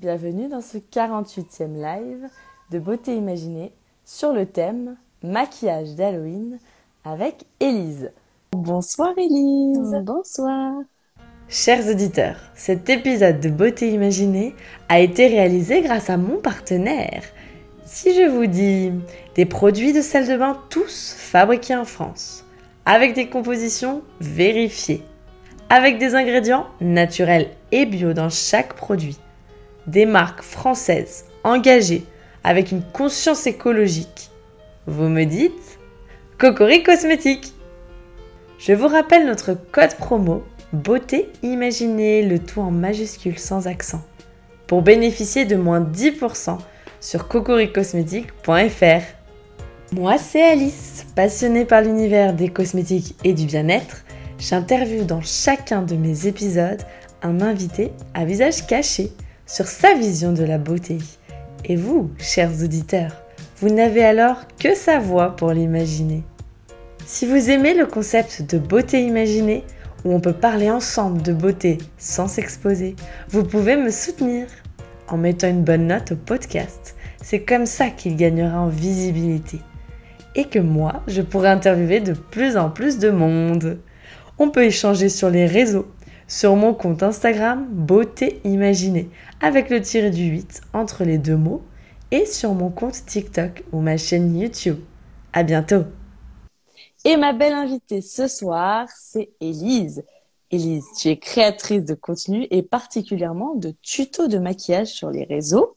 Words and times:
bienvenue 0.00 0.48
dans 0.48 0.62
ce 0.62 0.78
48e 0.78 1.74
live 1.74 2.26
de 2.70 2.78
Beauté 2.78 3.14
Imaginée 3.14 3.70
sur 4.06 4.32
le 4.32 4.46
thème 4.46 4.96
Maquillage 5.22 5.94
d'Halloween 5.94 6.58
avec 7.04 7.44
Élise. 7.60 8.10
Bonsoir 8.52 9.10
Élise 9.18 10.02
Bonsoir 10.02 10.72
Chers 11.50 11.86
auditeurs, 11.86 12.38
cet 12.54 12.88
épisode 12.88 13.40
de 13.40 13.50
Beauté 13.50 13.90
Imaginée 13.90 14.54
a 14.88 15.00
été 15.00 15.26
réalisé 15.26 15.82
grâce 15.82 16.08
à 16.08 16.16
mon 16.16 16.38
partenaire. 16.38 17.22
Si 17.84 18.14
je 18.14 18.26
vous 18.26 18.46
dis 18.46 18.92
des 19.34 19.44
produits 19.44 19.92
de 19.92 20.00
salle 20.00 20.28
de 20.28 20.36
bain 20.38 20.56
tous 20.70 21.14
fabriqués 21.14 21.76
en 21.76 21.84
France, 21.84 22.46
avec 22.86 23.12
des 23.12 23.28
compositions 23.28 24.00
vérifiées, 24.18 25.02
avec 25.68 25.98
des 25.98 26.14
ingrédients 26.14 26.68
naturels 26.80 27.50
et 27.70 27.84
bio 27.84 28.14
dans 28.14 28.30
chaque 28.30 28.72
produit, 28.72 29.18
des 29.90 30.06
marques 30.06 30.42
françaises 30.42 31.24
engagées 31.44 32.04
avec 32.44 32.70
une 32.70 32.82
conscience 32.82 33.46
écologique, 33.46 34.30
vous 34.86 35.08
me 35.08 35.24
dites 35.24 35.78
Cocori 36.38 36.82
Cosmétique 36.82 37.52
Je 38.58 38.72
vous 38.72 38.88
rappelle 38.88 39.26
notre 39.26 39.54
code 39.72 39.94
promo 39.96 40.42
Beauté 40.72 41.28
imaginée, 41.42 42.22
le 42.22 42.38
tout 42.38 42.60
en 42.60 42.70
majuscule 42.70 43.38
sans 43.38 43.66
accent, 43.66 44.02
pour 44.68 44.82
bénéficier 44.82 45.44
de 45.44 45.56
moins 45.56 45.80
10% 45.80 46.58
sur 47.00 47.26
cocoricosmétique.fr. 47.26 49.02
Moi, 49.92 50.16
c'est 50.18 50.42
Alice, 50.42 51.06
passionnée 51.16 51.64
par 51.64 51.82
l'univers 51.82 52.34
des 52.34 52.50
cosmétiques 52.50 53.16
et 53.24 53.32
du 53.32 53.46
bien-être. 53.46 54.04
J'interviewe 54.38 55.04
dans 55.04 55.22
chacun 55.22 55.82
de 55.82 55.96
mes 55.96 56.28
épisodes 56.28 56.82
un 57.22 57.40
invité 57.40 57.90
à 58.14 58.24
visage 58.24 58.64
caché 58.66 59.10
sur 59.50 59.66
sa 59.66 59.94
vision 59.94 60.32
de 60.32 60.44
la 60.44 60.58
beauté. 60.58 60.98
Et 61.64 61.74
vous, 61.74 62.10
chers 62.18 62.62
auditeurs, 62.62 63.20
vous 63.58 63.68
n'avez 63.68 64.04
alors 64.04 64.46
que 64.60 64.76
sa 64.76 65.00
voix 65.00 65.34
pour 65.34 65.50
l'imaginer. 65.50 66.22
Si 67.04 67.26
vous 67.26 67.50
aimez 67.50 67.74
le 67.74 67.86
concept 67.86 68.42
de 68.48 68.58
beauté 68.58 69.02
imaginée, 69.02 69.64
où 70.04 70.14
on 70.14 70.20
peut 70.20 70.32
parler 70.32 70.70
ensemble 70.70 71.20
de 71.20 71.32
beauté 71.32 71.78
sans 71.98 72.28
s'exposer, 72.28 72.94
vous 73.28 73.42
pouvez 73.42 73.76
me 73.76 73.90
soutenir 73.90 74.46
en 75.08 75.16
mettant 75.16 75.48
une 75.48 75.64
bonne 75.64 75.88
note 75.88 76.12
au 76.12 76.16
podcast. 76.16 76.94
C'est 77.20 77.42
comme 77.42 77.66
ça 77.66 77.90
qu'il 77.90 78.16
gagnera 78.16 78.60
en 78.60 78.68
visibilité. 78.68 79.58
Et 80.36 80.44
que 80.44 80.60
moi, 80.60 81.02
je 81.08 81.22
pourrai 81.22 81.48
interviewer 81.48 81.98
de 81.98 82.12
plus 82.12 82.56
en 82.56 82.70
plus 82.70 82.98
de 82.98 83.10
monde. 83.10 83.80
On 84.38 84.50
peut 84.50 84.64
échanger 84.64 85.08
sur 85.08 85.28
les 85.28 85.46
réseaux, 85.46 85.88
sur 86.30 86.54
mon 86.54 86.72
compte 86.72 87.02
Instagram 87.02 87.66
Beauté 87.68 88.40
Imaginée, 88.44 89.10
avec 89.40 89.70
le 89.70 89.80
tiré 89.80 90.10
du 90.10 90.24
8 90.24 90.62
entre 90.72 91.04
les 91.04 91.18
deux 91.18 91.36
mots, 91.36 91.62
et 92.10 92.26
sur 92.26 92.54
mon 92.54 92.70
compte 92.70 93.06
TikTok 93.06 93.64
ou 93.72 93.80
ma 93.80 93.96
chaîne 93.96 94.36
YouTube. 94.36 94.80
À 95.32 95.42
bientôt! 95.42 95.84
Et 97.04 97.16
ma 97.16 97.32
belle 97.32 97.54
invitée 97.54 98.02
ce 98.02 98.28
soir, 98.28 98.88
c'est 98.94 99.30
Élise. 99.40 100.04
Élise, 100.50 100.84
tu 100.98 101.08
es 101.08 101.16
créatrice 101.16 101.84
de 101.84 101.94
contenu 101.94 102.46
et 102.50 102.62
particulièrement 102.62 103.54
de 103.54 103.72
tutos 103.82 104.26
de 104.26 104.38
maquillage 104.38 104.88
sur 104.88 105.10
les 105.10 105.24
réseaux. 105.24 105.76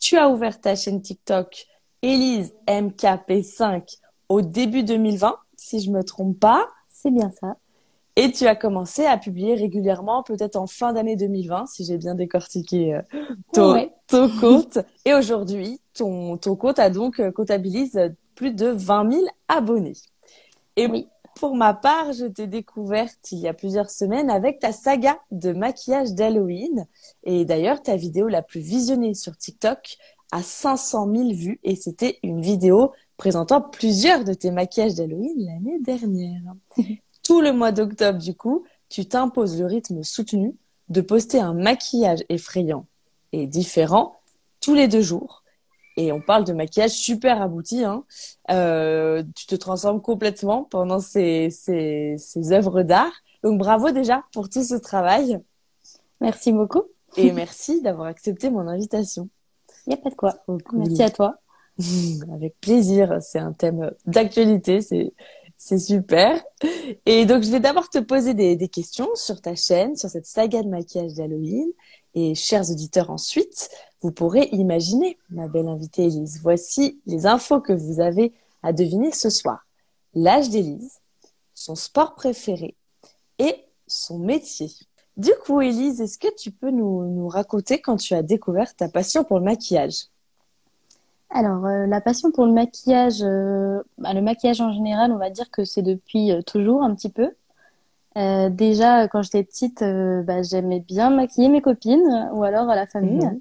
Tu 0.00 0.16
as 0.16 0.28
ouvert 0.28 0.60
ta 0.60 0.76
chaîne 0.76 1.02
TikTok 1.02 1.66
Élise 2.00 2.54
MKP5 2.66 3.98
au 4.28 4.40
début 4.40 4.84
2020, 4.84 5.36
si 5.56 5.80
je 5.80 5.90
me 5.90 6.02
trompe 6.02 6.38
pas. 6.38 6.68
C'est 6.88 7.10
bien 7.10 7.30
ça. 7.30 7.56
Et 8.16 8.30
tu 8.30 8.46
as 8.46 8.54
commencé 8.54 9.06
à 9.06 9.16
publier 9.16 9.54
régulièrement, 9.54 10.22
peut-être 10.22 10.56
en 10.56 10.66
fin 10.66 10.92
d'année 10.92 11.16
2020, 11.16 11.66
si 11.66 11.84
j'ai 11.84 11.96
bien 11.96 12.14
décortiqué 12.14 12.94
euh, 12.94 13.02
ton, 13.54 13.88
ton, 14.06 14.28
compte. 14.38 14.78
Et 15.06 15.14
aujourd'hui, 15.14 15.80
ton, 15.94 16.36
ton 16.36 16.54
compte 16.54 16.78
a 16.78 16.90
donc 16.90 17.20
euh, 17.20 17.30
comptabilise 17.30 17.98
plus 18.34 18.52
de 18.52 18.66
20 18.66 19.12
000 19.12 19.24
abonnés. 19.48 19.94
Et 20.76 20.86
oui. 20.86 21.08
pour 21.36 21.56
ma 21.56 21.72
part, 21.72 22.12
je 22.12 22.26
t'ai 22.26 22.46
découverte 22.46 23.32
il 23.32 23.38
y 23.38 23.48
a 23.48 23.54
plusieurs 23.54 23.88
semaines 23.88 24.28
avec 24.28 24.58
ta 24.58 24.72
saga 24.72 25.18
de 25.30 25.52
maquillage 25.52 26.12
d'Halloween. 26.12 26.86
Et 27.24 27.46
d'ailleurs, 27.46 27.80
ta 27.80 27.96
vidéo 27.96 28.28
la 28.28 28.42
plus 28.42 28.60
visionnée 28.60 29.14
sur 29.14 29.36
TikTok 29.38 29.96
a 30.32 30.42
500 30.42 31.10
000 31.14 31.32
vues 31.32 31.60
et 31.62 31.76
c'était 31.76 32.18
une 32.22 32.42
vidéo 32.42 32.92
présentant 33.16 33.60
plusieurs 33.60 34.24
de 34.24 34.34
tes 34.34 34.50
maquillages 34.50 34.94
d'Halloween 34.94 35.46
l'année 35.46 35.78
dernière. 35.80 36.42
Tout 37.22 37.40
le 37.40 37.52
mois 37.52 37.72
d'octobre, 37.72 38.18
du 38.18 38.34
coup, 38.34 38.64
tu 38.88 39.06
t'imposes 39.06 39.58
le 39.58 39.66
rythme 39.66 40.02
soutenu 40.02 40.54
de 40.88 41.00
poster 41.00 41.40
un 41.40 41.54
maquillage 41.54 42.24
effrayant 42.28 42.86
et 43.32 43.46
différent 43.46 44.16
tous 44.60 44.74
les 44.74 44.88
deux 44.88 45.02
jours 45.02 45.42
et 45.96 46.12
on 46.12 46.20
parle 46.20 46.44
de 46.44 46.52
maquillage 46.52 46.92
super 46.92 47.42
abouti. 47.42 47.84
Hein. 47.84 48.04
Euh, 48.50 49.22
tu 49.34 49.46
te 49.46 49.54
transformes 49.54 50.00
complètement 50.00 50.64
pendant 50.64 51.00
ces, 51.00 51.50
ces, 51.50 52.16
ces 52.18 52.52
œuvres 52.52 52.82
d'art. 52.82 53.12
Donc 53.42 53.58
bravo 53.58 53.90
déjà 53.90 54.24
pour 54.32 54.48
tout 54.48 54.62
ce 54.62 54.74
travail. 54.74 55.38
Merci 56.20 56.52
beaucoup. 56.52 56.84
Et 57.16 57.32
merci 57.32 57.82
d'avoir 57.82 58.06
accepté 58.06 58.50
mon 58.50 58.68
invitation. 58.68 59.28
Il 59.86 59.90
n'y 59.90 59.94
a 59.94 59.98
pas 59.98 60.10
de 60.10 60.14
quoi. 60.14 60.36
Merci 60.72 61.02
à 61.02 61.10
toi. 61.10 61.36
Avec 62.32 62.58
plaisir. 62.60 63.18
C'est 63.20 63.38
un 63.38 63.52
thème 63.52 63.92
d'actualité. 64.06 64.80
C'est 64.80 65.12
c'est 65.64 65.78
super. 65.78 66.42
Et 67.06 67.24
donc, 67.24 67.44
je 67.44 67.50
vais 67.52 67.60
d'abord 67.60 67.88
te 67.88 67.98
poser 67.98 68.34
des, 68.34 68.68
questions 68.68 69.08
sur 69.14 69.40
ta 69.40 69.54
chaîne, 69.54 69.94
sur 69.94 70.10
cette 70.10 70.26
saga 70.26 70.60
de 70.60 70.68
maquillage 70.68 71.14
d'Halloween. 71.14 71.70
Et 72.16 72.34
chers 72.34 72.68
auditeurs, 72.68 73.10
ensuite, 73.10 73.70
vous 74.00 74.10
pourrez 74.10 74.48
imaginer, 74.50 75.18
ma 75.30 75.46
belle 75.46 75.68
invitée 75.68 76.06
Élise. 76.06 76.40
Voici 76.42 77.00
les 77.06 77.26
infos 77.26 77.60
que 77.60 77.72
vous 77.72 78.00
avez 78.00 78.32
à 78.64 78.72
deviner 78.72 79.12
ce 79.12 79.30
soir. 79.30 79.64
L'âge 80.14 80.50
d'Élise, 80.50 80.98
son 81.54 81.76
sport 81.76 82.16
préféré 82.16 82.74
et 83.38 83.54
son 83.86 84.18
métier. 84.18 84.68
Du 85.16 85.30
coup, 85.44 85.60
Élise, 85.60 86.00
est-ce 86.00 86.18
que 86.18 86.34
tu 86.34 86.50
peux 86.50 86.72
nous, 86.72 87.28
raconter 87.28 87.80
quand 87.80 87.98
tu 87.98 88.14
as 88.14 88.24
découvert 88.24 88.74
ta 88.74 88.88
passion 88.88 89.22
pour 89.22 89.38
le 89.38 89.44
maquillage? 89.44 90.06
Alors, 91.34 91.64
euh, 91.64 91.86
la 91.86 92.02
passion 92.02 92.30
pour 92.30 92.44
le 92.44 92.52
maquillage, 92.52 93.22
euh, 93.22 93.82
bah, 93.96 94.12
le 94.12 94.20
maquillage 94.20 94.60
en 94.60 94.72
général, 94.72 95.12
on 95.12 95.16
va 95.16 95.30
dire 95.30 95.50
que 95.50 95.64
c'est 95.64 95.82
depuis 95.82 96.30
euh, 96.30 96.42
toujours 96.42 96.82
un 96.82 96.94
petit 96.94 97.08
peu. 97.08 97.30
Déjà, 98.14 99.08
quand 99.08 99.22
j'étais 99.22 99.42
petite, 99.42 99.82
bah, 99.82 100.42
j'aimais 100.42 100.80
bien 100.80 101.08
maquiller 101.08 101.48
mes 101.48 101.62
copines 101.62 102.28
ou 102.34 102.44
alors 102.44 102.66
la 102.66 102.86
famille. 102.86 103.24
Mhm. 103.24 103.40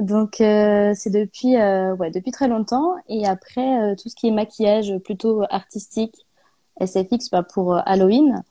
Donc 0.00 0.34
c'est 0.36 1.08
depuis 1.10 1.56
ouais 1.56 2.10
depuis 2.10 2.30
très 2.30 2.46
longtemps 2.46 2.96
et 3.08 3.26
après 3.26 3.96
tout 3.96 4.10
ce 4.10 4.14
qui 4.14 4.28
est 4.28 4.30
maquillage 4.30 4.98
plutôt 4.98 5.44
artistique 5.48 6.26
SFX 6.78 7.30
bah, 7.30 7.42
pour 7.42 7.74
Halloween 7.74 8.42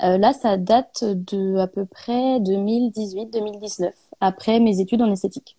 là 0.00 0.34
ça 0.34 0.58
date 0.58 1.02
de 1.02 1.56
à 1.56 1.66
peu 1.66 1.86
près 1.86 2.40
2018-2019 2.40 3.92
après 4.20 4.60
mes 4.60 4.80
études 4.80 5.00
en 5.00 5.10
esthétique. 5.10 5.56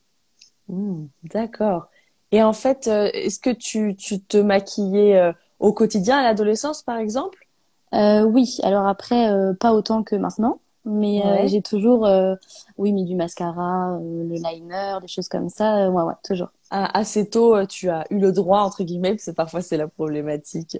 Mmh, 0.70 1.06
d'accord. 1.24 1.88
Et 2.32 2.44
en 2.44 2.54
fait 2.54 2.88
est-ce 2.88 3.40
que 3.40 3.50
tu 3.50 3.96
tu 3.96 4.20
te 4.20 4.38
maquillais 4.38 5.34
au 5.60 5.74
quotidien 5.74 6.18
à 6.18 6.24
l'adolescence 6.24 6.84
par 6.84 6.98
exemple? 6.98 7.48
Oui. 7.94 8.58
Alors 8.64 8.88
après 8.88 9.32
pas 9.60 9.74
autant 9.74 10.04
que 10.04 10.16
maintenant 10.16 10.60
mais 10.88 11.22
euh, 11.26 11.48
j'ai 11.48 11.62
toujours 11.62 12.06
euh, 12.06 12.36
oui 12.78 12.94
mis 12.94 13.04
du 13.04 13.16
mascara 13.16 13.98
euh, 13.98 14.24
le 14.24 14.36
liner 14.36 14.98
des 15.02 15.08
choses 15.08 15.28
comme 15.28 15.50
ça 15.50 15.90
ouais 15.90 16.04
ouais 16.04 16.14
toujours. 16.24 16.48
Ah, 16.72 16.90
assez 16.98 17.30
tôt 17.30 17.66
tu 17.66 17.90
as 17.90 18.06
eu 18.10 18.20
le 18.20 18.32
droit 18.32 18.62
entre 18.62 18.84
guillemets 18.84 19.12
parce 19.12 19.26
que 19.26 19.32
parfois 19.32 19.62
c'est 19.62 19.78
la 19.78 19.88
problématique. 19.88 20.78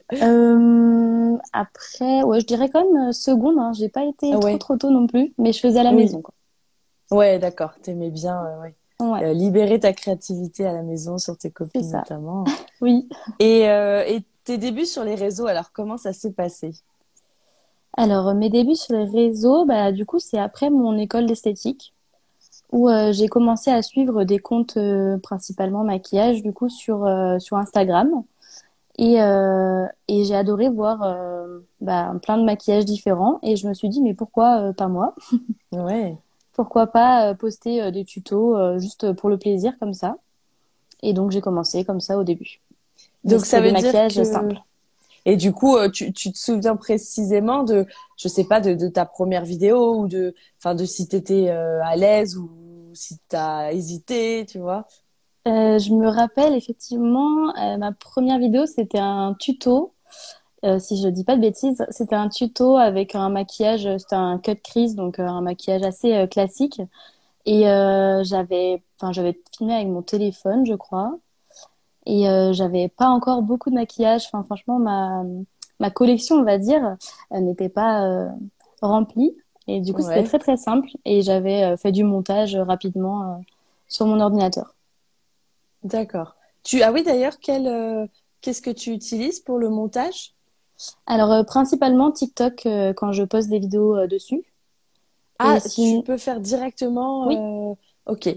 Après 1.54 2.24
ouais 2.24 2.40
je 2.40 2.46
dirais 2.46 2.70
quand 2.70 2.90
même 2.90 3.12
seconde 3.14 3.58
hein. 3.60 3.72
j'ai 3.74 3.90
pas 3.90 4.06
été 4.06 4.32
trop 4.32 4.58
trop 4.58 4.78
tôt 4.78 4.90
non 4.90 5.08
plus 5.08 5.34
mais 5.38 5.52
je 5.52 5.60
faisais 5.60 5.80
à 5.80 5.84
la 5.84 5.92
maison 5.92 6.22
quoi. 6.22 6.34
Ouais 7.12 7.38
d'accord. 7.38 7.74
T'aimais 7.82 8.10
bien 8.10 8.42
ouais. 8.62 8.76
Libérer 9.34 9.80
ta 9.80 9.94
créativité 9.94 10.66
à 10.66 10.74
la 10.74 10.84
maison 10.84 11.18
sur 11.18 11.38
tes 11.38 11.52
copines 11.52 11.92
notamment 11.92 12.44
oui 12.82 13.08
et, 13.40 13.62
et 13.62 14.24
tes 14.44 14.58
débuts 14.58 14.86
sur 14.86 15.04
les 15.04 15.16
réseaux 15.16 15.48
alors 15.48 15.72
comment 15.72 15.98
ça 15.98 16.14
s'est 16.14 16.34
passé? 16.34 16.72
Alors, 17.98 18.34
mes 18.36 18.50
débuts 18.52 18.76
sur 18.76 18.96
les 18.96 19.06
réseaux, 19.06 19.66
bah, 19.66 19.92
du 19.92 20.06
coup, 20.06 20.20
c'est 20.20 20.38
après 20.38 20.70
mon 20.70 20.98
école 20.98 21.26
d'esthétique 21.26 21.94
où 22.72 22.90
euh, 22.90 23.12
j'ai 23.12 23.28
commencé 23.28 23.72
à 23.72 23.82
suivre 23.82 24.24
des 24.24 24.40
comptes 24.40 24.78
euh, 24.78 25.18
principalement 25.18 25.84
maquillage, 25.84 26.44
du 26.44 26.54
coup, 26.54 26.70
sur, 26.70 27.06
euh, 27.06 27.40
sur 27.40 27.58
Instagram. 27.58 28.24
Et, 29.00 29.18
et 29.18 30.24
j'ai 30.24 30.36
adoré 30.36 30.70
voir 30.70 31.16
bah, 31.82 32.14
plein 32.24 32.40
de 32.40 32.44
maquillages 32.44 32.86
différents. 32.86 33.40
Et 33.44 33.56
je 33.56 33.68
me 33.68 33.76
suis 33.76 33.90
dit, 33.90 34.02
mais 34.02 34.16
pourquoi 34.16 34.74
pas 34.74 34.88
moi? 34.88 35.14
Ouais. 35.72 36.18
Pourquoi 36.58 36.88
pas 36.88 37.34
poster 37.36 37.90
des 37.94 38.04
tutos 38.04 38.78
juste 38.80 39.14
pour 39.14 39.30
le 39.30 39.38
plaisir 39.38 39.80
comme 39.80 39.94
ça 39.94 40.18
Et 41.02 41.14
donc, 41.14 41.32
j'ai 41.32 41.40
commencé 41.40 41.86
comme 41.86 42.02
ça 42.02 42.18
au 42.18 42.26
début. 42.26 42.60
Donc, 43.24 43.46
ça 43.46 43.62
veut 43.62 43.72
dire 43.72 43.94
que... 44.10 44.24
simple. 44.26 44.58
Et 45.28 45.36
du 45.36 45.52
coup, 45.52 45.76
euh, 45.76 45.90
tu, 45.90 46.14
tu 46.14 46.32
te 46.32 46.38
souviens 46.38 46.78
précisément 46.78 47.64
de, 47.64 47.86
je 48.18 48.30
sais 48.30 48.46
pas, 48.46 48.62
de, 48.62 48.74
de 48.74 48.88
ta 48.88 49.06
première 49.06 49.44
vidéo 49.44 49.98
ou 49.98 50.08
de, 50.08 50.34
enfin, 50.58 50.74
de 50.74 50.86
si 50.86 51.06
t'étais 51.10 51.50
euh, 51.50 51.84
à 51.84 51.98
l'aise 51.98 52.38
ou 52.38 52.50
si 52.94 53.18
tu 53.30 53.36
as 53.36 53.74
hésité, 53.74 54.46
tu 54.48 54.60
vois? 54.60 54.88
Euh, 55.46 55.80
je 55.80 55.94
me 55.94 56.08
rappelle 56.08 56.56
effectivement, 56.56 57.54
euh, 57.58 57.76
ma 57.78 57.92
première 57.92 58.40
vidéo, 58.40 58.66
c'était 58.66 59.00
un 59.00 59.36
tuto. 59.38 59.94
Euh, 60.66 60.80
si 60.80 61.00
je 61.02 61.08
dis 61.08 61.24
pas 61.24 61.36
de 61.36 61.42
bêtises, 61.42 61.86
c'était 61.90 62.16
un 62.16 62.30
tuto 62.30 62.78
avec 62.78 63.14
un 63.14 63.30
maquillage, 63.30 63.88
c'était 63.98 64.16
un 64.16 64.40
cut 64.40 64.56
crease, 64.56 64.96
donc 64.96 65.20
euh, 65.20 65.28
un 65.28 65.42
maquillage 65.42 65.84
assez 65.84 66.14
euh, 66.14 66.28
classique. 66.28 66.82
Et 67.46 67.62
j'avais, 68.26 68.84
enfin, 68.98 69.14
j'avais 69.14 69.40
filmé 69.56 69.76
avec 69.76 69.88
mon 69.88 70.02
téléphone, 70.02 70.66
je 70.66 70.74
crois. 70.74 71.18
Et 72.06 72.26
j'avais 72.52 72.90
pas 72.90 73.08
encore 73.08 73.42
beaucoup 73.42 73.70
de 73.70 73.76
maquillage. 73.76 74.26
Enfin, 74.26 74.44
franchement, 74.44 74.80
ma 74.80 75.24
ma 75.80 75.90
collection, 75.90 76.36
on 76.36 76.44
va 76.44 76.58
dire, 76.58 76.98
n'était 77.32 77.70
pas 77.70 78.28
remplie. 78.82 79.34
Et 79.68 79.80
du 79.80 79.94
coup, 79.94 80.02
c'était 80.02 80.24
très 80.24 80.40
très 80.40 80.58
simple. 80.58 80.90
Et 81.06 81.22
j'avais 81.22 81.78
fait 81.78 81.94
du 81.94 82.04
montage 82.04 82.58
rapidement 82.58 83.42
sur 83.88 84.08
mon 84.08 84.20
ordinateur. 84.20 84.76
D'accord. 85.86 86.36
Tu... 86.64 86.84
Ah 86.84 86.92
oui, 86.92 87.02
d'ailleurs, 87.02 87.40
quel, 87.40 88.10
qu'est-ce 88.42 88.62
que 88.62 88.72
tu 88.72 88.92
utilises 88.92 89.40
pour 89.40 89.58
le 89.58 89.70
montage? 89.70 90.34
Alors, 91.06 91.32
euh, 91.32 91.44
principalement 91.44 92.12
TikTok 92.12 92.66
euh, 92.66 92.94
quand 92.94 93.12
je 93.12 93.24
poste 93.24 93.50
des 93.50 93.60
vidéos 93.60 93.96
euh, 93.96 94.08
dessus. 94.08 94.44
Ah, 95.40 95.60
tu 95.62 96.02
peux 96.04 96.18
faire 96.18 96.40
directement. 96.40 97.28
Oui, 97.28 97.38
Ok. 98.06 98.30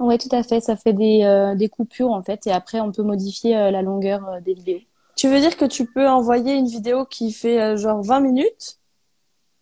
ouais, 0.00 0.18
tout 0.18 0.28
à 0.32 0.42
fait. 0.42 0.60
Ça 0.60 0.76
fait 0.76 0.92
des, 0.92 1.54
des 1.56 1.68
coupures 1.68 2.10
en 2.10 2.22
fait. 2.22 2.46
Et 2.46 2.52
après, 2.52 2.80
on 2.80 2.92
peut 2.92 3.02
modifier 3.02 3.54
la 3.70 3.82
longueur 3.82 4.40
des 4.42 4.54
vidéos. 4.54 4.80
Tu 5.16 5.28
veux 5.28 5.40
dire 5.40 5.56
que 5.56 5.64
tu 5.64 5.86
peux 5.86 6.08
envoyer 6.08 6.54
une 6.54 6.66
vidéo 6.66 7.04
qui 7.04 7.32
fait 7.32 7.76
genre 7.76 8.02
20 8.02 8.20
minutes 8.20 8.78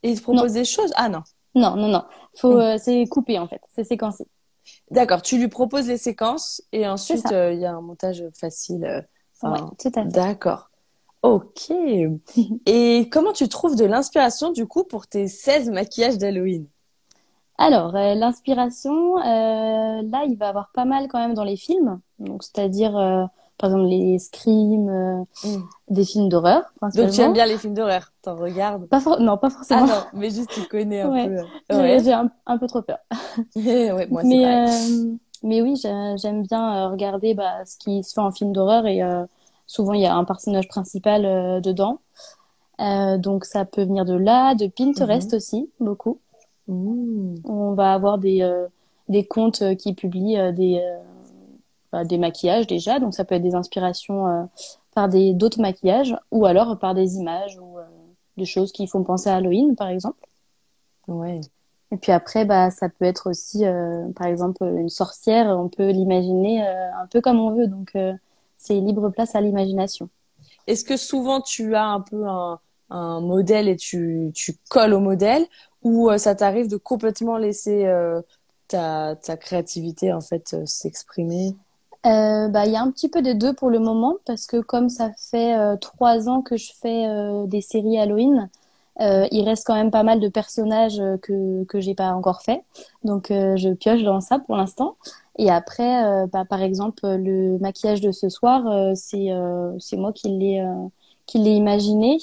et 0.02 0.10
il 0.10 0.18
te 0.18 0.22
Non, 0.32 0.42
propose 0.42 0.52
des 0.54 0.64
choses? 0.64 0.92
Ah 0.96 1.08
non. 1.08 1.22
non, 1.54 1.76
non, 1.76 1.88
non. 1.88 2.04
Faut, 2.36 2.56
Hmm. 2.56 2.60
euh, 2.60 2.78
c'est 2.78 3.06
coupé 3.06 3.38
en 3.38 3.48
fait. 3.48 3.60
C'est 3.74 3.84
séquencé. 3.84 4.26
D'accord, 4.90 5.22
tu 5.22 5.38
lui 5.38 5.48
proposes 5.48 5.88
les 5.88 5.98
séquences 5.98 6.62
et 6.72 6.86
ensuite 6.86 7.32
euh, 7.32 7.52
il 7.52 7.60
y 7.60 7.66
a 7.66 7.72
un 7.72 7.80
montage 7.80 8.24
facile. 8.38 8.84
euh, 8.84 9.02
Ouais, 9.42 9.60
tout 9.78 9.90
à 9.94 10.06
fait. 10.06 10.10
d'accord. 10.10 10.69
Ok. 11.22 11.70
Et 12.66 13.08
comment 13.10 13.32
tu 13.34 13.48
trouves 13.48 13.76
de 13.76 13.84
l'inspiration 13.84 14.50
du 14.52 14.66
coup 14.66 14.84
pour 14.84 15.06
tes 15.06 15.28
16 15.28 15.68
maquillages 15.70 16.16
d'Halloween? 16.18 16.66
Alors, 17.58 17.94
euh, 17.94 18.14
l'inspiration, 18.14 19.18
euh, 19.18 19.22
là, 20.02 20.24
il 20.26 20.36
va 20.38 20.46
y 20.46 20.48
avoir 20.48 20.70
pas 20.72 20.84
mal 20.86 21.08
quand 21.08 21.18
même 21.18 21.34
dans 21.34 21.44
les 21.44 21.56
films. 21.56 22.00
Donc, 22.18 22.42
c'est-à-dire, 22.42 22.96
euh, 22.96 23.24
par 23.58 23.70
exemple, 23.70 23.88
les 23.88 24.18
Scream, 24.18 24.88
euh, 24.88 25.24
Hmm. 25.42 25.70
des 25.88 26.04
films 26.04 26.28
d'horreur, 26.30 26.64
Donc 26.94 27.10
tu 27.10 27.20
aimes 27.20 27.32
bien 27.32 27.46
les 27.46 27.58
films 27.58 27.74
d'horreur, 27.74 28.12
t'en 28.22 28.36
regardes? 28.36 28.88
Pas 28.88 29.00
Non, 29.20 29.38
pas 29.38 29.50
Ah 29.70 29.82
forcément. 29.82 29.84
non, 29.84 30.08
mais 30.12 30.30
juste 30.30 30.52
tu 30.52 30.64
connais 30.64 31.00
un 31.02 31.12
Ouais, 31.12 31.14
peu. 31.14 31.48
j'ai 31.70 31.76
Ouais. 31.76 32.04
j'ai 32.04 32.12
un, 32.12 32.30
un 32.46 32.58
peu 32.58 32.66
trop 32.66 32.82
peur. 32.82 32.98
Ouais, 33.54 34.06
moi 34.06 34.24
Mais, 34.24 34.36
pareil. 34.40 34.60
mais 35.42 35.62
oui, 35.62 35.76
j'ai- 35.76 36.16
j'aime 36.18 36.42
bien 36.42 36.88
regarder 36.90 37.34
bah, 37.34 37.64
ce 37.64 37.76
qui 37.78 38.02
se 38.04 38.12
fait 38.14 38.20
en 38.20 38.32
film 38.32 38.52
d'horreur 38.52 38.86
et 38.86 39.02
souvent 39.70 39.92
il 39.92 40.00
y 40.00 40.06
a 40.06 40.14
un 40.16 40.24
personnage 40.24 40.66
principal 40.66 41.24
euh, 41.24 41.60
dedans. 41.60 42.00
Euh, 42.80 43.18
donc 43.18 43.44
ça 43.44 43.64
peut 43.64 43.84
venir 43.84 44.04
de 44.04 44.14
là, 44.14 44.54
de 44.56 44.66
Pinterest 44.66 45.30
Mhm. 45.30 45.36
aussi, 45.36 45.70
beaucoup. 45.78 46.18
Hmm. 46.66 47.36
On 47.44 47.72
va 47.74 47.92
avoir 47.92 48.18
des, 48.18 48.42
euh, 48.42 48.66
des 49.08 49.24
comptes 49.24 49.62
qui 49.76 49.94
publient 49.94 50.38
euh, 50.38 50.50
des, 50.50 50.80
euh, 50.82 50.98
bah, 51.92 52.04
des 52.04 52.18
maquillages 52.18 52.66
déjà, 52.66 52.98
donc 52.98 53.14
ça 53.14 53.24
peut 53.24 53.36
être 53.36 53.42
des 53.42 53.54
inspirations 53.54 54.26
euh, 54.26 54.42
par 54.94 55.08
des 55.08 55.34
d'autres 55.34 55.60
maquillages 55.60 56.16
ou 56.32 56.46
alors 56.46 56.76
par 56.78 56.94
des 56.94 57.16
images 57.16 57.56
ou 57.60 57.78
euh, 57.78 57.82
des 58.36 58.46
choses 58.46 58.72
qui 58.72 58.88
font 58.88 59.04
penser 59.04 59.30
à 59.30 59.36
Halloween, 59.36 59.76
par 59.76 59.88
exemple. 59.88 60.26
Ouais. 61.06 61.40
Et 61.92 61.96
puis 61.96 62.12
après, 62.12 62.44
bah, 62.44 62.70
ça 62.70 62.88
peut 62.88 63.04
être 63.04 63.28
aussi, 63.30 63.64
euh, 63.66 64.08
par 64.16 64.26
exemple, 64.26 64.64
une 64.64 64.88
sorcière, 64.88 65.46
on 65.58 65.68
peut 65.68 65.90
l'imaginer 65.90 66.66
euh, 66.66 67.02
un 67.02 67.06
peu 67.06 67.20
comme 67.20 67.38
on 67.40 67.50
veut, 67.54 67.66
donc 67.68 67.90
euh, 67.94 68.12
c'est 68.60 68.78
libre 68.78 69.08
place 69.08 69.34
à 69.34 69.40
l'imagination. 69.40 70.08
Est-ce 70.66 70.84
que 70.84 70.96
souvent 70.96 71.40
tu 71.40 71.74
as 71.74 71.86
un 71.86 72.00
peu 72.00 72.26
un, 72.26 72.60
un 72.90 73.20
modèle 73.20 73.68
et 73.68 73.76
tu, 73.76 74.30
tu 74.34 74.56
colles 74.68 74.94
au 74.94 75.00
modèle 75.00 75.46
ou 75.82 76.10
euh, 76.10 76.18
ça 76.18 76.34
t'arrive 76.34 76.68
de 76.68 76.76
complètement 76.76 77.38
laisser 77.38 77.86
euh, 77.86 78.20
ta, 78.68 79.16
ta 79.16 79.36
créativité 79.36 80.12
en 80.12 80.20
fait 80.20 80.54
euh, 80.54 80.66
s'exprimer? 80.66 81.56
Euh, 82.06 82.48
bah, 82.48 82.66
il 82.66 82.72
y 82.72 82.76
a 82.76 82.82
un 82.82 82.90
petit 82.90 83.08
peu 83.10 83.20
des 83.20 83.34
deux 83.34 83.52
pour 83.52 83.68
le 83.68 83.78
moment, 83.78 84.16
parce 84.24 84.46
que 84.46 84.58
comme 84.58 84.88
ça 84.88 85.10
fait 85.18 85.54
euh, 85.58 85.76
trois 85.76 86.28
ans 86.30 86.40
que 86.40 86.56
je 86.56 86.72
fais 86.80 87.06
euh, 87.06 87.46
des 87.46 87.60
séries 87.60 87.98
Halloween, 87.98 88.48
il 88.98 89.44
reste 89.48 89.66
quand 89.66 89.74
même 89.74 89.90
pas 89.90 90.02
mal 90.02 90.20
de 90.20 90.28
personnages 90.28 91.00
que 91.22 91.64
que 91.64 91.80
j'ai 91.80 91.94
pas 91.94 92.12
encore 92.12 92.42
fait, 92.42 92.62
donc 93.02 93.28
je 93.30 93.72
pioche 93.72 94.02
dans 94.02 94.20
ça 94.20 94.38
pour 94.38 94.56
l'instant. 94.56 94.96
Et 95.40 95.50
après, 95.50 96.04
euh, 96.04 96.26
bah, 96.26 96.44
par 96.44 96.60
exemple, 96.60 97.00
le 97.06 97.56
maquillage 97.60 98.02
de 98.02 98.12
ce 98.12 98.28
soir, 98.28 98.66
euh, 98.66 98.92
c'est 98.94 99.32
euh, 99.32 99.72
c'est 99.78 99.96
moi 99.96 100.12
qui 100.12 100.28
l'ai 100.28 100.62
qui 101.24 101.38
l'ai 101.38 101.52
imaginé, 101.52 102.18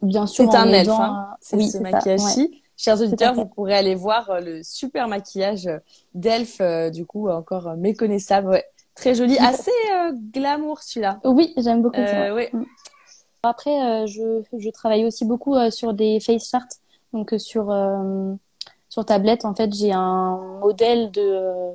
bien 0.00 0.28
sûr 0.28 0.48
C'est 0.48 0.56
un 0.56 0.68
elfe, 0.68 0.88
hein? 0.88 1.26
C'est 1.40 1.56
Oui, 1.56 1.66
ce 1.66 1.72
ça. 1.72 1.82
Ouais, 1.82 1.90
maquillage-ci. 1.90 2.62
Chers 2.76 3.00
auditeurs, 3.00 3.34
vous 3.34 3.46
pourrez 3.46 3.74
aller 3.74 3.96
voir 3.96 4.40
le 4.40 4.62
super 4.62 5.08
maquillage 5.08 5.68
d'elfe, 6.14 6.62
du 6.92 7.04
coup 7.04 7.28
encore 7.28 7.74
méconnaissable. 7.76 8.50
Ouais. 8.50 8.64
Très 8.94 9.16
joli, 9.16 9.36
assez 9.40 9.72
glamour 10.32 10.82
celui-là. 10.82 11.18
Oui, 11.24 11.52
j'aime 11.56 11.82
beaucoup 11.82 11.98
Ouais. 11.98 12.50
Mm. 12.52 12.64
Après, 13.42 14.06
je, 14.06 14.42
je 14.56 14.70
travaille 14.70 15.04
aussi 15.04 15.24
beaucoup 15.24 15.56
sur 15.70 15.94
des 15.94 16.20
face 16.20 16.48
charts. 16.48 16.62
Donc, 17.12 17.34
sur, 17.38 17.74
sur 18.88 19.04
tablette, 19.04 19.44
en 19.44 19.54
fait, 19.54 19.74
j'ai 19.74 19.90
un 19.90 20.60
modèle 20.60 21.10
de, 21.10 21.72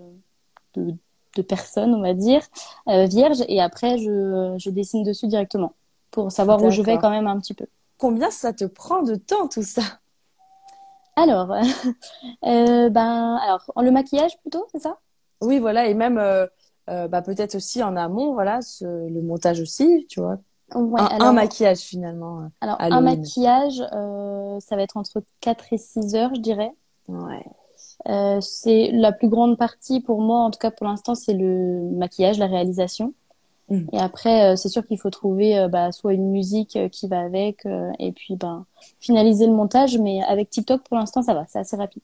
de, 0.75 0.93
de 1.35 1.41
personne, 1.41 1.93
on 1.93 2.01
va 2.01 2.13
dire, 2.13 2.41
euh, 2.87 3.05
vierge. 3.05 3.39
Et 3.47 3.61
après, 3.61 3.97
je, 3.97 4.55
je 4.57 4.69
dessine 4.69 5.03
dessus 5.03 5.27
directement 5.27 5.73
pour 6.11 6.31
savoir 6.31 6.63
où 6.63 6.69
je 6.71 6.81
vais 6.81 6.97
quand 6.97 7.09
même 7.09 7.27
un 7.27 7.39
petit 7.39 7.53
peu. 7.53 7.65
Combien 7.97 8.31
ça 8.31 8.53
te 8.53 8.65
prend 8.65 9.03
de 9.03 9.15
temps 9.15 9.47
tout 9.47 9.63
ça? 9.63 9.83
Alors, 11.15 11.51
euh, 12.45 12.89
ben, 12.89 13.35
alors, 13.43 13.71
le 13.81 13.91
maquillage 13.91 14.39
plutôt, 14.41 14.65
c'est 14.71 14.79
ça? 14.79 14.97
Oui, 15.41 15.59
voilà, 15.59 15.87
et 15.87 15.93
même 15.93 16.17
euh, 16.17 16.47
euh, 16.89 17.07
bah, 17.07 17.21
peut-être 17.21 17.55
aussi 17.55 17.83
en 17.83 17.95
amont, 17.95 18.33
voilà, 18.33 18.61
ce- 18.61 18.85
le 18.85 19.21
montage 19.21 19.59
aussi, 19.59 20.05
tu 20.09 20.19
vois. 20.19 20.37
Ouais, 20.73 21.01
Un, 21.01 21.33
maquillage 21.33 21.79
finalement, 21.79 22.49
alors 22.61 22.77
un 22.79 23.01
maquillage, 23.01 23.77
ça 24.61 24.75
va 24.75 24.81
être 24.83 24.95
entre 24.97 25.21
4 25.41 25.73
et 25.73 25.77
6 25.77 26.15
heures, 26.15 26.33
je 26.33 26.39
dirais. 26.39 26.71
Ouais. 27.07 27.43
Euh, 28.07 28.41
c'est 28.41 28.89
la 28.91 29.11
plus 29.11 29.29
grande 29.29 29.57
partie 29.57 30.01
pour 30.01 30.21
moi, 30.21 30.39
en 30.39 30.51
tout 30.51 30.59
cas 30.59 30.71
pour 30.71 30.87
l'instant, 30.87 31.15
c'est 31.15 31.33
le 31.33 31.89
maquillage, 31.91 32.39
la 32.39 32.47
réalisation. 32.47 33.13
Mm. 33.69 33.85
Et 33.93 33.99
après, 33.99 34.51
euh, 34.51 34.55
c'est 34.55 34.69
sûr 34.69 34.85
qu'il 34.85 34.99
faut 34.99 35.09
trouver 35.09 35.57
euh, 35.57 35.67
bah, 35.67 35.91
soit 35.91 36.13
une 36.13 36.31
musique 36.31 36.77
qui 36.91 37.07
va 37.07 37.19
avec, 37.21 37.65
et 37.99 38.11
puis 38.11 38.35
ben 38.35 38.65
finaliser 38.99 39.45
le 39.45 39.53
montage. 39.53 39.97
Mais 39.97 40.21
avec 40.23 40.49
TikTok, 40.49 40.81
pour 40.83 40.97
l'instant, 40.97 41.21
ça 41.21 41.33
va, 41.33 41.45
c'est 41.47 41.59
assez 41.59 41.75
rapide. 41.75 42.01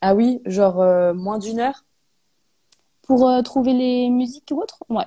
Ah 0.00 0.14
oui, 0.14 0.40
genre 0.44 0.76
moins 1.14 1.38
d'une 1.38 1.60
heure? 1.60 1.84
Pour 3.02 3.30
trouver 3.42 3.72
les 3.72 4.10
musiques 4.10 4.48
ou 4.52 4.60
autres, 4.60 4.78
ouais, 4.90 5.06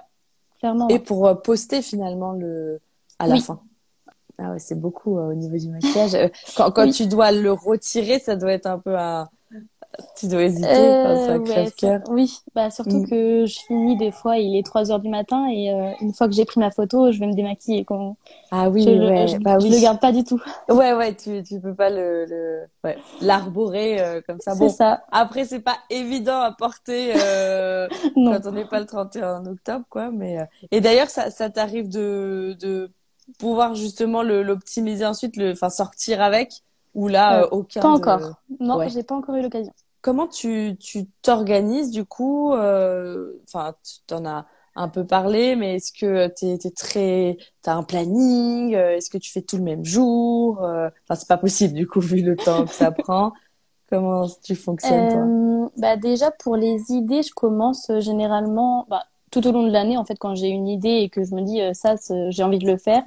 clairement, 0.59 0.87
Et 0.89 0.93
ouais. 0.93 0.99
pour 0.99 1.41
poster 1.43 1.81
finalement 1.81 2.33
le 2.33 2.79
à 3.19 3.27
la 3.27 3.35
Oui, 3.35 3.41
fin? 3.41 3.61
Ah 4.37 4.51
ouais, 4.51 4.59
c'est 4.59 4.79
beaucoup 4.79 5.17
au 5.17 5.33
niveau 5.33 5.57
du 5.57 5.69
maquillage. 5.69 6.31
Quand, 6.57 6.71
quand 6.71 6.85
oui. 6.85 6.91
tu 6.91 7.05
dois 7.05 7.31
le 7.31 7.51
retirer, 7.51 8.19
ça 8.19 8.35
doit 8.35 8.53
être 8.53 8.65
un 8.65 8.79
peu 8.79 8.97
un... 8.97 9.29
Tu 10.17 10.27
dois 10.27 10.43
hésiter, 10.43 10.67
Euh, 10.67 11.35
un 11.35 11.39
ouais, 11.39 11.69
ça- 11.77 11.99
oui, 12.09 12.39
bah 12.55 12.69
surtout 12.71 12.99
Mm. 12.99 13.07
que 13.09 13.45
je 13.45 13.59
finis 13.67 13.97
des 13.97 14.11
fois, 14.11 14.37
il 14.37 14.55
est 14.55 14.63
3 14.65 14.91
heures 14.91 14.99
du 14.99 15.09
matin 15.09 15.47
et 15.49 15.71
euh, 15.71 15.91
une 16.01 16.13
fois 16.13 16.27
que 16.27 16.33
j'ai 16.33 16.45
pris 16.45 16.59
ma 16.59 16.71
photo, 16.71 17.11
je 17.11 17.19
vais 17.19 17.27
me 17.27 17.33
démaquiller. 17.33 17.83
Quand... 17.83 18.15
Ah 18.51 18.69
oui, 18.69 18.83
Je, 18.83 18.91
ouais, 18.91 19.27
je, 19.27 19.37
bah 19.37 19.57
je 19.59 19.65
oui. 19.65 19.71
le 19.71 19.81
garde 19.81 19.99
pas 19.99 20.11
du 20.11 20.23
tout. 20.23 20.41
Ouais, 20.69 20.93
ouais, 20.93 21.13
tu, 21.15 21.43
tu 21.43 21.59
peux 21.59 21.73
pas 21.75 21.89
le, 21.89 22.25
le... 22.25 22.61
Ouais, 22.83 22.97
l'arborer 23.21 24.01
euh, 24.01 24.21
comme 24.25 24.39
ça. 24.39 24.55
Bon, 24.55 24.69
ça. 24.69 25.01
après, 25.11 25.45
c'est 25.45 25.59
pas 25.61 25.77
évident 25.89 26.39
à 26.39 26.51
porter 26.51 27.13
euh, 27.15 27.87
quand 28.15 28.41
on 28.45 28.51
n'est 28.51 28.65
pas 28.65 28.79
le 28.79 28.85
31 28.85 29.45
octobre, 29.45 29.85
quoi. 29.89 30.11
Mais 30.11 30.37
et 30.71 30.79
d'ailleurs, 30.81 31.09
ça, 31.09 31.31
ça 31.31 31.49
t'arrive 31.49 31.89
de, 31.89 32.55
de 32.59 32.91
pouvoir 33.39 33.75
justement 33.75 34.23
l'optimiser 34.23 35.05
ensuite, 35.05 35.37
le, 35.37 35.51
enfin 35.51 35.69
sortir 35.69 36.21
avec, 36.21 36.51
ou 36.93 37.07
là, 37.07 37.41
Euh, 37.41 37.43
euh, 37.43 37.47
aucun 37.51 37.81
pas 37.81 37.89
de. 37.89 37.97
encore. 37.97 38.41
Non, 38.59 38.79
Ouais. 38.79 38.89
j'ai 38.89 39.03
pas 39.03 39.15
encore 39.15 39.35
eu 39.35 39.41
l'occasion. 39.41 39.73
Comment 40.01 40.27
tu, 40.27 40.75
tu 40.79 41.05
t'organises 41.21 41.91
du 41.91 42.05
coup 42.05 42.53
euh, 42.53 43.33
Enfin, 43.47 43.75
tu 43.83 43.99
t'en 44.07 44.25
as 44.25 44.47
un 44.75 44.87
peu 44.89 45.05
parlé, 45.05 45.55
mais 45.55 45.75
est-ce 45.75 45.91
que 45.93 46.27
t'es, 46.27 46.57
t'es 46.57 46.71
très, 46.71 47.37
t'as 47.61 47.75
un 47.75 47.83
planning 47.83 48.73
Est-ce 48.73 49.09
que 49.11 49.17
tu 49.19 49.31
fais 49.31 49.41
tout 49.43 49.57
le 49.57 49.63
même 49.63 49.85
jour 49.85 50.57
Enfin, 50.59 51.15
c'est 51.15 51.27
pas 51.27 51.37
possible 51.37 51.73
du 51.75 51.87
coup 51.87 51.99
vu 52.01 52.21
le 52.21 52.39
temps 52.39 52.65
que 52.67 52.73
ça 52.73 52.91
prend. 52.91 53.33
Comment 53.89 54.27
tu 54.43 54.55
fonctionnes 54.55 55.07
toi? 55.07 55.31
Bah 55.77 55.97
déjà 55.97 56.31
pour 56.31 56.55
les 56.55 56.91
idées, 56.91 57.23
je 57.23 57.33
commence 57.33 57.91
généralement 57.99 58.85
bah, 58.89 59.03
tout 59.31 59.45
au 59.47 59.51
long 59.51 59.63
de 59.65 59.71
l'année 59.71 59.97
en 59.97 60.03
fait 60.05 60.15
quand 60.17 60.35
j'ai 60.35 60.47
une 60.49 60.67
idée 60.67 60.89
et 61.01 61.09
que 61.09 61.23
je 61.23 61.33
me 61.35 61.41
dis 61.41 61.61
euh, 61.61 61.73
ça 61.73 61.95
j'ai 62.29 62.43
envie 62.43 62.59
de 62.59 62.67
le 62.67 62.77
faire, 62.77 63.03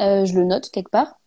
euh, 0.00 0.24
je 0.24 0.34
le 0.34 0.44
note 0.44 0.70
quelque 0.70 0.90
part. 0.90 1.18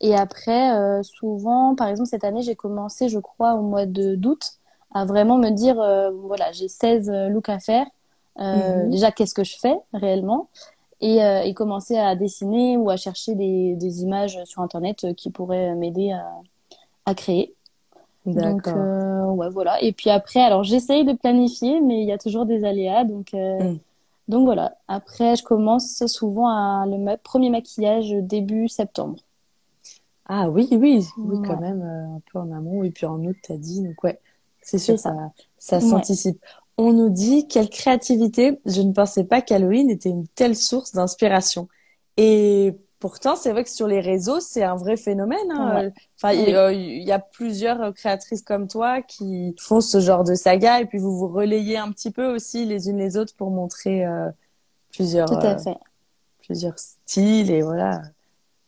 Et 0.00 0.14
après 0.14 0.76
euh, 0.76 1.02
souvent 1.02 1.74
par 1.74 1.88
exemple 1.88 2.08
cette 2.08 2.24
année 2.24 2.42
j'ai 2.42 2.54
commencé 2.54 3.08
je 3.08 3.18
crois 3.18 3.54
au 3.54 3.62
mois 3.62 3.86
de 3.86 4.14
d'août 4.14 4.54
à 4.94 5.04
vraiment 5.04 5.36
me 5.36 5.50
dire, 5.50 5.74
voilà, 6.26 6.50
j'ai 6.52 6.66
16 6.66 7.10
looks 7.28 7.50
à 7.50 7.58
faire. 7.58 7.84
Mhm. 8.38 8.88
Déjà, 8.88 9.12
qu'est-ce 9.12 9.34
que 9.34 9.44
je 9.44 9.58
fais 9.58 9.76
réellement? 9.92 10.48
Et, 11.02 11.18
et, 11.18 11.52
commencer 11.52 11.98
à 11.98 12.16
dessiner 12.16 12.78
ou 12.78 12.88
à 12.88 12.96
chercher 12.96 13.34
des, 13.34 13.74
des 13.76 14.02
images 14.02 14.42
sur 14.46 14.62
Internet 14.62 15.14
qui 15.14 15.30
pourraient 15.30 15.74
m'aider 15.74 16.12
à, 16.12 16.24
à 17.04 17.14
créer. 17.14 17.54
Donc, 18.26 18.68
euh, 18.68 19.24
ouais, 19.26 19.48
voilà. 19.50 19.82
Et 19.82 19.92
puis 19.92 20.10
après, 20.10 20.40
alors 20.40 20.64
j'essaye 20.64 21.04
de 21.04 21.12
planifier, 21.12 21.80
mais 21.80 22.02
il 22.02 22.06
y 22.06 22.12
a 22.12 22.18
toujours 22.18 22.46
des 22.46 22.64
aléas. 22.64 23.04
Donc, 23.04 23.32
euh, 23.34 23.72
mm. 23.72 23.78
donc 24.28 24.44
voilà. 24.44 24.76
Après, 24.86 25.36
je 25.36 25.42
commence 25.42 26.06
souvent 26.06 26.48
à 26.48 26.84
le 26.86 27.16
premier 27.16 27.50
maquillage 27.50 28.10
début 28.10 28.68
septembre. 28.68 29.16
Ah 30.28 30.50
oui, 30.50 30.68
oui, 30.72 31.06
oui, 31.16 31.38
quand 31.46 31.58
même, 31.58 31.82
euh, 31.82 32.16
un 32.16 32.20
peu 32.30 32.38
en 32.38 32.52
amont. 32.52 32.84
Et 32.84 32.90
puis 32.90 33.06
en 33.06 33.24
août, 33.24 33.36
t'as 33.42 33.56
dit. 33.56 33.82
Donc 33.82 34.02
ouais, 34.04 34.20
c'est 34.60 34.78
sûr, 34.78 34.98
ça, 34.98 35.14
ça, 35.56 35.80
s'anticipe. 35.80 36.38
On 36.76 36.92
nous 36.92 37.08
dit 37.10 37.48
quelle 37.48 37.70
créativité. 37.70 38.60
Je 38.66 38.82
ne 38.82 38.92
pensais 38.92 39.24
pas 39.24 39.40
qu'Halloween 39.40 39.90
était 39.90 40.10
une 40.10 40.28
telle 40.28 40.54
source 40.54 40.92
d'inspiration. 40.92 41.68
Et 42.16 42.76
Pourtant, 43.00 43.36
c'est 43.36 43.52
vrai 43.52 43.62
que 43.62 43.70
sur 43.70 43.86
les 43.86 44.00
réseaux, 44.00 44.40
c'est 44.40 44.64
un 44.64 44.74
vrai 44.74 44.96
phénomène. 44.96 45.52
Hein. 45.52 45.90
Enfin, 46.16 46.32
il, 46.32 47.04
y 47.04 47.12
a 47.12 47.18
plusieurs 47.20 47.94
créatrices 47.94 48.42
comme 48.42 48.66
toi 48.66 49.02
qui 49.02 49.54
font 49.56 49.80
ce 49.80 50.00
genre 50.00 50.24
de 50.24 50.34
saga 50.34 50.80
et 50.80 50.86
puis 50.86 50.98
vous 50.98 51.16
vous 51.16 51.28
relayez 51.28 51.78
un 51.78 51.92
petit 51.92 52.10
peu 52.10 52.26
aussi 52.26 52.64
les 52.64 52.88
unes 52.88 52.98
les 52.98 53.16
autres 53.16 53.34
pour 53.36 53.52
montrer 53.52 54.04
euh, 54.04 54.28
plusieurs, 54.92 55.28
Tout 55.28 55.36
à 55.36 55.58
fait. 55.58 55.76
plusieurs 56.42 56.76
styles 56.76 57.52
et 57.52 57.62
voilà. 57.62 58.02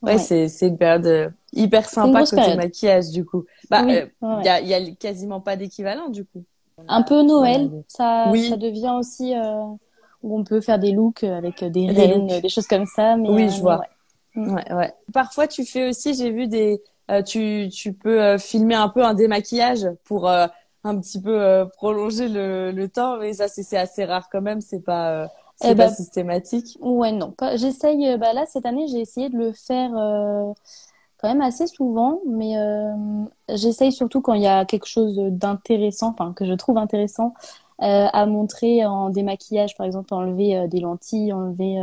Ouais, 0.02 0.16
c'est 0.16 0.46
c'est 0.46 0.68
une 0.68 0.78
période 0.78 1.06
euh, 1.06 1.28
hyper 1.52 1.88
sympa 1.88 2.24
côté 2.24 2.56
maquillage 2.56 3.10
du 3.10 3.24
coup. 3.24 3.44
Bah, 3.70 3.82
il 3.86 4.08
euh, 4.22 4.42
y, 4.42 4.48
a, 4.48 4.60
y 4.60 4.74
a 4.74 4.90
quasiment 4.94 5.40
pas 5.40 5.56
d'équivalent 5.56 6.08
du 6.08 6.24
coup. 6.24 6.44
Un 6.88 7.02
peu 7.02 7.22
Noël, 7.22 7.70
ça, 7.88 8.32
ça 8.48 8.56
devient 8.56 8.94
aussi 8.98 9.34
où 10.22 10.38
on 10.38 10.44
peut 10.44 10.60
faire 10.60 10.78
des 10.78 10.92
looks 10.92 11.24
avec 11.24 11.62
des, 11.64 11.86
des 11.86 12.40
des 12.40 12.48
choses 12.48 12.66
comme 12.66 12.86
ça. 12.86 13.16
Mais, 13.16 13.28
oui, 13.28 13.48
je 13.50 13.60
vois. 13.60 13.82
Ouais, 14.36 14.72
ouais. 14.72 14.94
Parfois, 15.12 15.46
tu 15.46 15.64
fais 15.64 15.88
aussi, 15.88 16.14
j'ai 16.14 16.30
vu 16.30 16.46
des, 16.46 16.80
euh, 17.10 17.22
tu, 17.22 17.68
tu 17.72 17.92
peux 17.92 18.22
euh, 18.22 18.38
filmer 18.38 18.76
un 18.76 18.88
peu 18.88 19.04
un 19.04 19.14
démaquillage 19.14 19.88
pour 20.04 20.28
euh, 20.28 20.46
un 20.84 20.98
petit 20.98 21.20
peu 21.20 21.66
prolonger 21.76 22.28
le, 22.28 22.70
le 22.70 22.88
temps, 22.88 23.18
mais 23.18 23.34
ça, 23.34 23.48
c'est 23.48 23.76
assez 23.76 24.04
rare 24.04 24.28
quand 24.30 24.40
même, 24.40 24.60
c'est 24.60 24.80
pas, 24.84 25.28
c'est 25.56 25.72
eh 25.72 25.74
pas 25.74 25.88
bah, 25.88 25.94
systématique. 25.94 26.78
Ouais, 26.80 27.12
non. 27.12 27.34
J'essaye, 27.56 28.16
bah 28.18 28.32
là, 28.32 28.46
cette 28.46 28.64
année, 28.66 28.86
j'ai 28.88 29.00
essayé 29.00 29.28
de 29.28 29.36
le 29.36 29.52
faire 29.52 29.90
quand 31.20 31.28
même 31.28 31.42
assez 31.42 31.66
souvent, 31.66 32.20
mais 32.26 32.54
j'essaye 33.48 33.92
surtout 33.92 34.20
quand 34.20 34.34
il 34.34 34.42
y 34.42 34.46
a 34.46 34.64
quelque 34.64 34.86
chose 34.86 35.16
d'intéressant, 35.16 36.08
enfin, 36.08 36.32
que 36.32 36.46
je 36.46 36.54
trouve 36.54 36.78
intéressant 36.78 37.34
à 37.78 38.26
montrer 38.26 38.86
en 38.86 39.10
démaquillage, 39.10 39.76
par 39.76 39.86
exemple, 39.86 40.14
enlever 40.14 40.66
des 40.68 40.80
lentilles, 40.80 41.32
enlever 41.32 41.82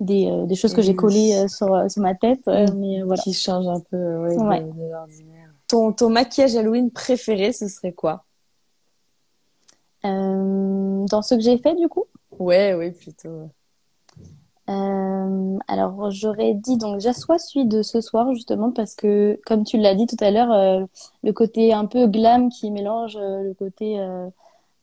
des, 0.00 0.26
euh, 0.26 0.46
des 0.46 0.54
choses 0.54 0.74
que 0.74 0.82
j'ai 0.82 0.94
collées 0.94 1.34
euh, 1.34 1.48
sur, 1.48 1.72
euh, 1.72 1.88
sur 1.88 2.02
ma 2.02 2.14
tête. 2.14 2.46
mais 2.46 3.02
voilà. 3.02 3.22
Qui 3.22 3.32
changent 3.32 3.68
un 3.68 3.80
peu 3.80 3.96
de, 3.96 4.90
l'ordinaire. 4.90 5.50
Ton, 5.68 5.92
ton 5.92 6.10
maquillage 6.10 6.54
Halloween 6.56 6.90
préféré, 6.90 7.52
ce 7.52 7.68
serait 7.68 7.92
quoi? 7.92 8.24
Dans 10.04 11.22
ce 11.22 11.34
que 11.34 11.40
j'ai 11.40 11.58
fait, 11.58 11.74
du 11.74 11.88
coup? 11.88 12.04
Ouais, 12.38 12.74
oui, 12.74 12.92
plutôt. 12.92 13.50
Euh, 14.68 15.58
alors 15.68 16.10
j'aurais 16.10 16.54
dit 16.54 16.76
donc 16.76 16.94
déjà 16.94 17.12
soit 17.12 17.38
celui 17.38 17.66
de 17.66 17.82
ce 17.82 18.00
soir 18.00 18.34
justement 18.34 18.72
parce 18.72 18.96
que 18.96 19.38
comme 19.46 19.62
tu 19.62 19.78
l'as 19.78 19.94
dit 19.94 20.06
tout 20.06 20.16
à 20.18 20.32
l'heure 20.32 20.88
le 21.22 21.32
côté 21.32 21.72
un 21.72 21.86
peu 21.86 22.08
glam 22.08 22.48
qui 22.48 22.72
mélange 22.72 23.16
le 23.16 23.52
côté 23.54 24.00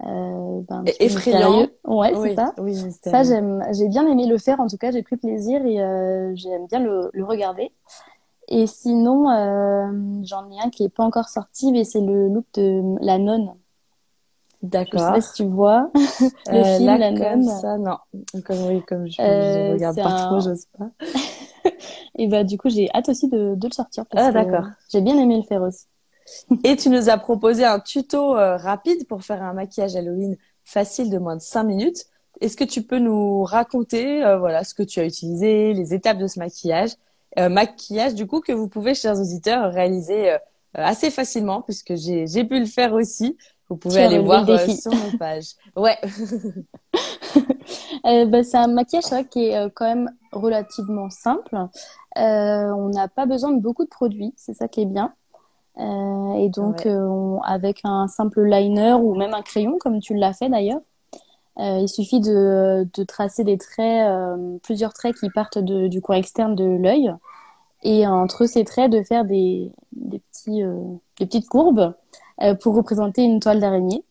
euh, 0.06 0.62
ben, 0.68 0.84
effrayant. 1.00 1.68
Ouais, 1.86 2.14
c'est 2.16 2.36
ça. 2.36 2.54
ça, 3.04 3.24
j'aime, 3.24 3.64
j'ai 3.72 3.88
bien 3.88 4.08
aimé 4.08 4.26
le 4.26 4.38
faire. 4.38 4.60
En 4.60 4.68
tout 4.68 4.78
cas, 4.78 4.92
j'ai 4.92 5.04
pris 5.04 5.16
plaisir 5.18 5.66
et 5.66 5.82
euh, 5.82 6.36
j'aime 6.36 6.68
bien 6.68 6.80
le, 6.80 7.10
le, 7.14 7.24
regarder. 7.24 7.72
Et 8.50 8.68
sinon, 8.68 9.30
euh, 9.30 10.22
j'en 10.24 10.50
ai 10.52 10.60
un 10.60 10.70
qui 10.70 10.84
est 10.84 10.90
pas 10.90 11.04
encore 11.04 11.30
sorti, 11.30 11.72
mais 11.72 11.86
c'est 11.86 12.02
le 12.02 12.28
look 12.28 12.46
de 12.56 12.82
la 13.02 13.18
nonne. 13.18 13.54
D'accord. 14.64 15.00
Je 15.00 15.06
sais 15.06 15.12
pas 15.12 15.22
si 15.22 15.34
tu 15.34 15.44
vois 15.44 15.92
le 16.48 16.56
euh, 16.56 16.78
film 16.78 16.98
La 16.98 17.12
nonne. 17.12 17.44
Ça, 17.44 17.78
non. 17.78 17.98
Comme 18.46 18.62
oui, 18.68 18.82
comme 18.88 19.06
je, 19.08 19.14
je 19.18 19.74
regarde 19.74 19.96
pas 19.96 20.26
trop, 20.26 20.40
j'ose 20.40 20.66
pas. 20.78 20.90
et 22.18 22.28
bah 22.28 22.44
du 22.44 22.58
coup, 22.58 22.70
j'ai 22.70 22.90
hâte 22.94 23.10
aussi 23.10 23.30
de, 23.30 23.56
de 23.56 23.68
le 23.68 23.74
sortir. 23.74 24.06
ah 24.16 24.32
d'accord. 24.32 24.66
J'ai 24.90 25.02
bien 25.02 25.18
aimé 25.18 25.38
le 25.38 25.44
faire 25.44 25.62
aussi. 25.62 25.86
Et 26.64 26.76
tu 26.76 26.90
nous 26.90 27.10
as 27.10 27.18
proposé 27.18 27.66
un 27.66 27.80
tuto 27.80 28.38
euh, 28.38 28.58
rapide 28.58 29.08
pour 29.08 29.24
faire 29.24 29.42
un 29.44 29.54
maquillage 29.54 29.96
Halloween 29.96 30.38
facile 30.64 31.10
de 31.10 31.18
moins 31.18 31.36
de 31.36 31.42
5 31.42 31.64
minutes. 31.64 32.06
Est-ce 32.42 32.58
que 32.58 32.64
tu 32.64 32.82
peux 32.84 33.00
nous 33.00 33.44
raconter 33.44 34.24
euh, 34.24 34.38
voilà 34.38 34.64
ce 34.64 34.74
que 34.74 34.84
tu 34.84 35.00
as 35.00 35.06
utilisé, 35.06 35.74
les 35.74 35.94
étapes 35.94 36.18
de 36.18 36.28
ce 36.28 36.40
maquillage, 36.40 36.92
euh, 37.40 37.50
maquillage 37.50 38.16
du 38.16 38.28
coup 38.28 38.42
que 38.42 38.52
vous 38.52 38.68
pouvez, 38.68 38.96
chers 38.96 39.20
auditeurs, 39.20 39.72
réaliser 39.72 40.36
assez 40.74 41.12
facilement 41.12 41.62
puisque 41.62 41.96
j'ai 41.96 42.26
j'ai 42.26 42.44
pu 42.44 42.60
le 42.60 42.66
faire 42.66 42.94
aussi. 42.94 43.38
Vous 43.74 43.78
pouvez 43.78 44.04
aller 44.04 44.20
voir 44.20 44.46
sur 44.46 44.92
nos 44.92 45.18
pages. 45.18 45.54
Ouais. 45.76 45.98
bah, 48.26 48.44
c'est 48.44 48.58
un 48.58 48.68
maquillage 48.68 49.06
vrai, 49.06 49.26
qui 49.26 49.46
est 49.46 49.70
quand 49.74 49.86
même 49.86 50.12
relativement 50.32 51.10
simple. 51.10 51.58
on 52.16 52.90
n'a 52.90 53.08
pas 53.08 53.26
besoin 53.26 53.52
de 53.52 53.60
beaucoup 53.60 53.84
de 53.84 53.90
produits, 53.90 54.34
c'est 54.38 54.54
ça 54.54 54.68
qui 54.68 54.82
est 54.82 54.86
bien. 54.86 55.14
Euh, 55.80 56.34
et 56.36 56.50
donc, 56.50 56.86
euh, 56.86 57.38
avec 57.44 57.82
un 57.84 58.08
simple 58.08 58.44
liner 58.44 58.94
ou 58.94 59.16
même 59.16 59.34
un 59.34 59.42
crayon, 59.42 59.78
comme 59.80 60.00
tu 60.00 60.14
l'as 60.16 60.34
fait 60.34 60.50
d'ailleurs, 60.50 60.82
euh, 61.60 61.80
il 61.82 61.90
suffit 61.90 62.20
de, 62.20 62.88
de, 62.94 63.04
tracer 63.04 63.44
des 63.44 63.58
traits, 63.58 64.08
plusieurs 64.64 64.94
traits 64.94 65.16
qui 65.16 65.30
partent 65.30 65.60
de, 65.60 65.88
du 65.88 66.02
coin 66.02 66.18
externe 66.18 66.56
de 66.56 66.66
l'œil. 66.66 67.14
Et 67.84 68.08
entre 68.08 68.46
ces 68.46 68.64
traits, 68.64 68.92
de 68.92 69.04
faire 69.04 69.26
des, 69.26 69.72
des, 69.92 70.20
petits, 70.20 70.62
des 71.20 71.26
petites 71.26 71.50
courbes 71.50 71.94
pour 72.62 72.76
représenter 72.76 73.24
une 73.24 73.40
toile 73.40 73.60
d'araignée. 73.60 74.04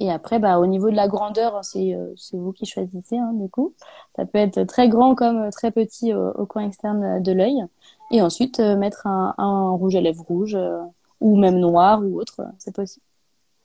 Et 0.00 0.10
après, 0.10 0.38
bah, 0.38 0.58
au 0.58 0.66
niveau 0.66 0.90
de 0.90 0.96
la 0.96 1.08
grandeur, 1.08 1.64
c'est 1.64 1.96
vous 2.32 2.52
qui 2.52 2.66
choisissez, 2.66 3.18
hein, 3.18 3.32
du 3.34 3.48
coup. 3.48 3.74
Ça 4.14 4.26
peut 4.26 4.38
être 4.38 4.62
très 4.64 4.88
grand 4.88 5.14
comme 5.14 5.50
très 5.50 5.70
petit 5.70 6.14
au, 6.14 6.46
coin 6.46 6.66
externe 6.66 7.22
de 7.22 7.32
l'œil. 7.32 7.64
Et 8.12 8.22
ensuite, 8.22 8.60
mettre 8.60 9.06
un, 9.06 9.70
rouge 9.72 9.96
à 9.96 10.00
lèvres 10.00 10.24
rouge 10.24 10.56
ou 11.20 11.36
même 11.36 11.58
noir 11.58 12.00
ou 12.02 12.20
autre, 12.20 12.42
c'est 12.58 12.74
possible. 12.74 13.04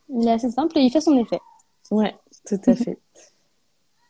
Il 0.09 0.27
est 0.27 0.31
assez 0.31 0.49
simple 0.49 0.77
et 0.77 0.81
il 0.81 0.91
fait 0.91 1.01
son 1.01 1.17
effet. 1.17 1.39
Ouais, 1.91 2.15
tout 2.45 2.59
à 2.65 2.75
fait. 2.75 2.99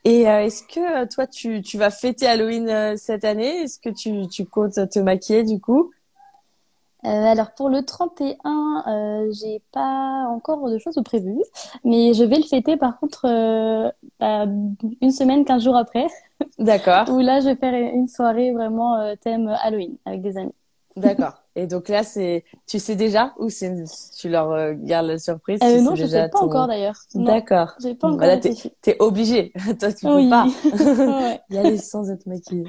Et 0.05 0.27
euh, 0.27 0.43
est-ce 0.43 0.63
que 0.63 1.03
euh, 1.03 1.05
toi, 1.07 1.27
tu, 1.27 1.61
tu 1.61 1.77
vas 1.77 1.89
fêter 1.89 2.27
Halloween 2.27 2.67
euh, 2.67 2.95
cette 2.97 3.23
année? 3.23 3.61
Est-ce 3.61 3.79
que 3.79 3.89
tu, 3.89 4.27
tu 4.27 4.45
comptes 4.45 4.89
te 4.89 4.99
maquiller 4.99 5.43
du 5.43 5.61
coup? 5.61 5.91
Alors 7.03 7.51
pour 7.51 7.69
le 7.69 7.83
31, 7.83 8.83
euh, 8.87 9.31
j'ai 9.31 9.61
pas 9.71 10.27
encore 10.29 10.69
de 10.69 10.77
choses 10.77 10.99
prévues, 11.03 11.43
mais 11.83 12.13
je 12.13 12.23
vais 12.23 12.37
le 12.37 12.43
fêter 12.43 12.77
par 12.77 12.99
contre 12.99 13.27
bah, 14.19 14.45
une 15.01 15.11
semaine, 15.11 15.45
quinze 15.45 15.63
jours 15.63 15.77
après. 15.77 16.07
D'accord. 16.59 17.09
où 17.09 17.19
là 17.19 17.39
je 17.39 17.45
vais 17.45 17.55
faire 17.55 17.73
une 17.73 18.07
soirée 18.07 18.51
vraiment 18.51 19.15
thème 19.21 19.47
Halloween 19.63 19.97
avec 20.05 20.21
des 20.21 20.37
amis. 20.37 20.53
D'accord. 20.95 21.43
Et 21.55 21.67
donc 21.67 21.87
là, 21.89 22.03
c'est, 22.03 22.43
tu 22.67 22.79
sais 22.79 22.95
déjà 22.95 23.33
ou 23.37 23.49
c'est, 23.49 23.83
tu 24.17 24.29
leur 24.29 24.51
euh, 24.51 24.73
gardes 24.75 25.07
la 25.07 25.19
surprise 25.19 25.59
euh, 25.63 25.81
Non, 25.81 25.95
je 25.95 26.05
sais 26.05 26.29
pas 26.29 26.39
encore 26.39 26.67
d'ailleurs. 26.67 26.95
D'accord. 27.13 27.73
J'ai 27.79 27.95
pas 27.95 28.07
encore. 28.07 28.19
Voilà, 28.19 28.37
t'es, 28.37 28.53
t'es 28.81 28.95
obligé. 28.99 29.51
Toi, 29.79 29.93
tu 29.93 30.05
peux 30.05 30.29
pas. 30.29 30.47
y 31.49 31.57
aller 31.57 31.77
sans 31.77 32.09
être 32.09 32.25
maquillée. 32.25 32.65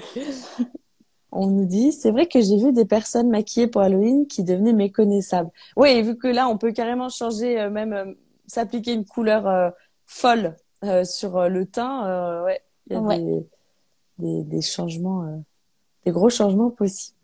On 1.35 1.47
nous 1.49 1.65
dit, 1.65 1.93
c'est 1.93 2.11
vrai 2.11 2.27
que 2.27 2.41
j'ai 2.41 2.57
vu 2.57 2.73
des 2.73 2.85
personnes 2.85 3.29
maquillées 3.29 3.67
pour 3.67 3.83
Halloween 3.83 4.27
qui 4.27 4.45
devenaient 4.45 4.73
méconnaissables. 4.73 5.51
Oui, 5.77 6.01
vu 6.03 6.17
que 6.17 6.29
là, 6.29 6.49
on 6.49 6.57
peut 6.57 6.73
carrément 6.73 7.09
changer, 7.09 7.61
euh, 7.61 7.71
même 7.71 8.15
s'appliquer 8.47 8.93
une 8.93 9.05
couleur 9.05 9.73
folle 10.07 10.57
sur 11.05 11.49
le 11.49 11.67
teint. 11.67 12.45
ouais, 12.45 12.61
il 12.89 12.93
y 12.93 12.97
a 12.97 13.19
Des, 13.19 13.47
des, 14.19 14.45
des, 14.45 14.61
changements, 14.63 15.43
des 16.05 16.13
gros 16.13 16.29
changements 16.29 16.71
possibles. 16.71 17.19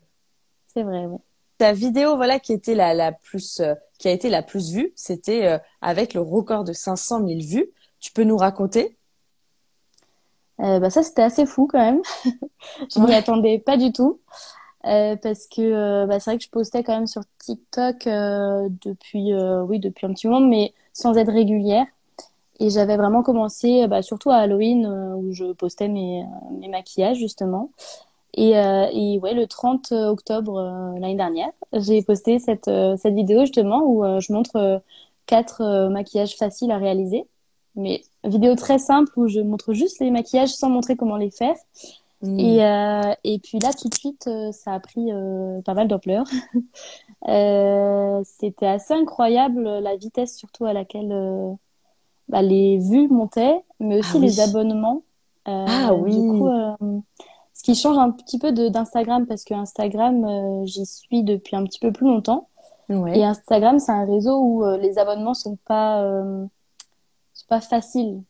C'est 0.73 0.83
vrai, 0.83 1.05
oui. 1.05 1.17
Ta 1.57 1.73
vidéo, 1.73 2.15
voilà, 2.15 2.39
qui 2.39 2.53
était 2.53 2.73
la, 2.73 2.93
la 2.93 3.11
plus, 3.11 3.59
euh, 3.59 3.75
qui 3.99 4.07
a 4.07 4.11
été 4.11 4.29
la 4.29 4.41
plus 4.41 4.71
vue, 4.71 4.93
c'était 4.95 5.45
euh, 5.45 5.59
avec 5.81 6.13
le 6.15 6.21
record 6.21 6.63
de 6.63 6.73
500 6.73 7.27
000 7.27 7.39
vues. 7.41 7.69
Tu 7.99 8.11
peux 8.11 8.23
nous 8.23 8.37
raconter 8.37 8.97
euh, 10.61 10.79
bah 10.79 10.89
ça, 10.89 11.03
c'était 11.03 11.23
assez 11.23 11.45
fou 11.45 11.67
quand 11.67 11.79
même. 11.79 12.01
je 12.93 12.99
m'y 12.99 13.13
attendais 13.13 13.59
pas 13.59 13.77
du 13.77 13.91
tout. 13.91 14.19
parce 14.83 15.47
que 15.47 16.05
bah, 16.05 16.19
c'est 16.19 16.31
vrai 16.31 16.37
que 16.37 16.43
je 16.43 16.49
postais 16.49 16.83
quand 16.83 16.93
même 16.93 17.07
sur 17.07 17.23
TikTok 17.39 18.05
depuis, 18.05 19.33
oui, 19.33 19.79
depuis 19.79 20.05
un 20.05 20.13
petit 20.13 20.27
moment, 20.27 20.45
mais 20.45 20.73
sans 20.93 21.17
être 21.17 21.31
régulière. 21.31 21.85
Et 22.59 22.69
j'avais 22.69 22.97
vraiment 22.97 23.23
commencé, 23.23 23.87
bah, 23.87 24.03
surtout 24.03 24.29
à 24.29 24.37
Halloween, 24.37 24.85
où 25.17 25.33
je 25.33 25.53
postais 25.53 25.87
mes, 25.87 26.23
mes 26.59 26.67
maquillages 26.67 27.17
justement. 27.17 27.71
Et, 28.33 28.57
euh, 28.57 28.87
et, 28.93 29.19
ouais, 29.19 29.33
le 29.33 29.45
30 29.47 29.91
octobre 29.91 30.57
euh, 30.57 30.99
l'année 30.99 31.15
dernière, 31.15 31.51
j'ai 31.73 32.01
posté 32.01 32.39
cette, 32.39 32.67
euh, 32.69 32.95
cette 32.97 33.13
vidéo 33.13 33.41
justement 33.41 33.83
où 33.83 34.03
je 34.19 34.31
montre 34.31 34.81
quatre 35.25 35.89
maquillages 35.89 36.35
faciles 36.37 36.71
à 36.71 36.77
réaliser. 36.77 37.25
Mais 37.75 38.03
vidéo 38.23 38.55
très 38.55 38.79
simple 38.79 39.11
où 39.17 39.27
je 39.27 39.39
montre 39.39 39.73
juste 39.73 39.99
les 39.99 40.11
maquillages 40.11 40.53
sans 40.53 40.69
montrer 40.69 40.95
comment 40.95 41.17
les 41.17 41.31
faire. 41.31 41.55
Mm. 42.21 42.39
Et, 42.39 42.65
euh, 42.65 43.13
et 43.23 43.39
puis 43.39 43.59
là, 43.59 43.71
tout 43.73 43.89
de 43.89 43.95
suite, 43.95 44.27
euh, 44.27 44.51
ça 44.51 44.73
a 44.73 44.79
pris 44.79 45.11
euh, 45.11 45.61
pas 45.61 45.73
mal 45.73 45.87
d'ampleur. 45.87 46.25
C'était 48.23 48.67
assez 48.67 48.93
incroyable 48.93 49.63
la 49.63 49.95
vitesse 49.95 50.35
surtout 50.35 50.65
à 50.65 50.73
laquelle 50.73 51.15
bah, 52.29 52.41
les 52.41 52.79
vues 52.79 53.07
montaient, 53.09 53.63
mais 53.79 53.99
aussi 53.99 54.17
ah 54.17 54.19
les 54.19 54.39
abonnements. 54.39 55.03
ah 55.45 55.93
oui. 55.93 56.19
Du 56.19 56.27
coup, 56.27 56.49
ce 57.53 57.63
qui 57.63 57.75
change 57.75 57.97
un 57.97 58.09
petit 58.11 58.39
peu 58.39 58.51
d'Instagram 58.51 59.27
parce 59.27 59.43
que 59.43 59.53
Instagram, 59.53 60.65
j'y 60.65 60.85
suis 60.85 61.23
depuis 61.23 61.55
un 61.55 61.63
petit 61.63 61.79
peu 61.79 61.91
plus 61.91 62.07
longtemps. 62.07 62.47
Et 62.89 63.23
Instagram, 63.23 63.79
c'est 63.79 63.91
un 63.91 64.05
réseau 64.05 64.39
où 64.41 64.65
les 64.77 64.97
abonnements 64.97 65.35
sont 65.35 65.57
pas, 65.65 66.03
pas 67.51 67.59
faciles. 67.59 68.23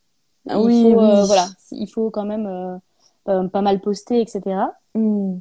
Ah 0.50 0.60
oui, 0.60 0.84
oui. 0.84 0.94
voilà, 0.96 1.46
il 1.70 1.88
faut 1.88 2.10
quand 2.10 2.26
même 2.26 2.48
euh, 3.30 3.48
pas 3.50 3.62
mal 3.62 3.80
posté, 3.80 4.20
etc. 4.20 4.42
Hmm. 4.96 5.38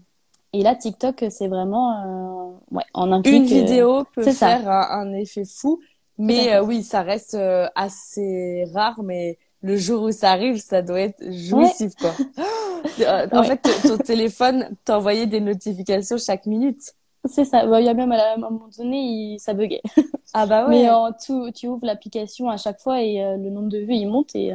Et 0.53 0.63
là, 0.63 0.75
TikTok, 0.75 1.25
c'est 1.31 1.49
vraiment 1.49 1.87
euh, 1.95 2.77
ouais, 2.77 2.83
en 2.93 3.11
un 3.11 3.23
Une 3.23 3.45
euh, 3.45 3.47
vidéo 3.47 4.05
peut 4.15 4.31
faire 4.33 4.69
un, 4.69 5.15
effet 5.15 5.45
fou, 5.47 5.81
mais 6.19 6.61
oui, 6.61 6.83
ça 6.83 7.01
reste 7.01 7.39
assez 7.75 8.67
rare, 8.75 9.03
mais 9.03 9.39
le 9.63 9.79
jour 9.79 10.03
où 10.03 10.13
ça 10.13 10.31
arrive, 10.33 10.59
ça 10.59 10.83
doit 10.83 11.01
être 11.01 11.23
jouissif, 11.33 11.95
quoi. 11.95 12.13
en 13.33 13.43
fait, 13.45 13.67
ton 13.83 13.97
téléphone 13.97 14.77
t'envoyait 14.85 15.27
des 15.27 15.41
notifications 15.41 16.19
chaque 16.19 16.45
minute. 16.45 16.93
C'est 17.25 17.47
ça. 17.47 17.65
Bah, 17.67 17.81
il 17.81 17.87
y 17.87 17.89
a 17.89 17.95
même 17.95 18.13
à 18.13 18.35
un 18.35 18.37
moment 18.37 18.69
donné, 18.77 19.37
ça 19.39 19.55
buguait. 19.55 19.83
Ah 20.33 20.47
bah 20.47 20.65
ouais. 20.65 20.71
Mais 20.71 20.91
en 20.91 21.13
tout, 21.13 21.51
tu 21.53 21.67
ouvres 21.69 21.85
l'application 21.85 22.49
à 22.49 22.57
chaque 22.57 22.79
fois 22.79 23.03
et 23.03 23.19
le 23.37 23.51
nombre 23.51 23.69
de 23.69 23.79
vues 23.79 23.95
il 23.95 24.07
monte 24.07 24.35
et 24.35 24.55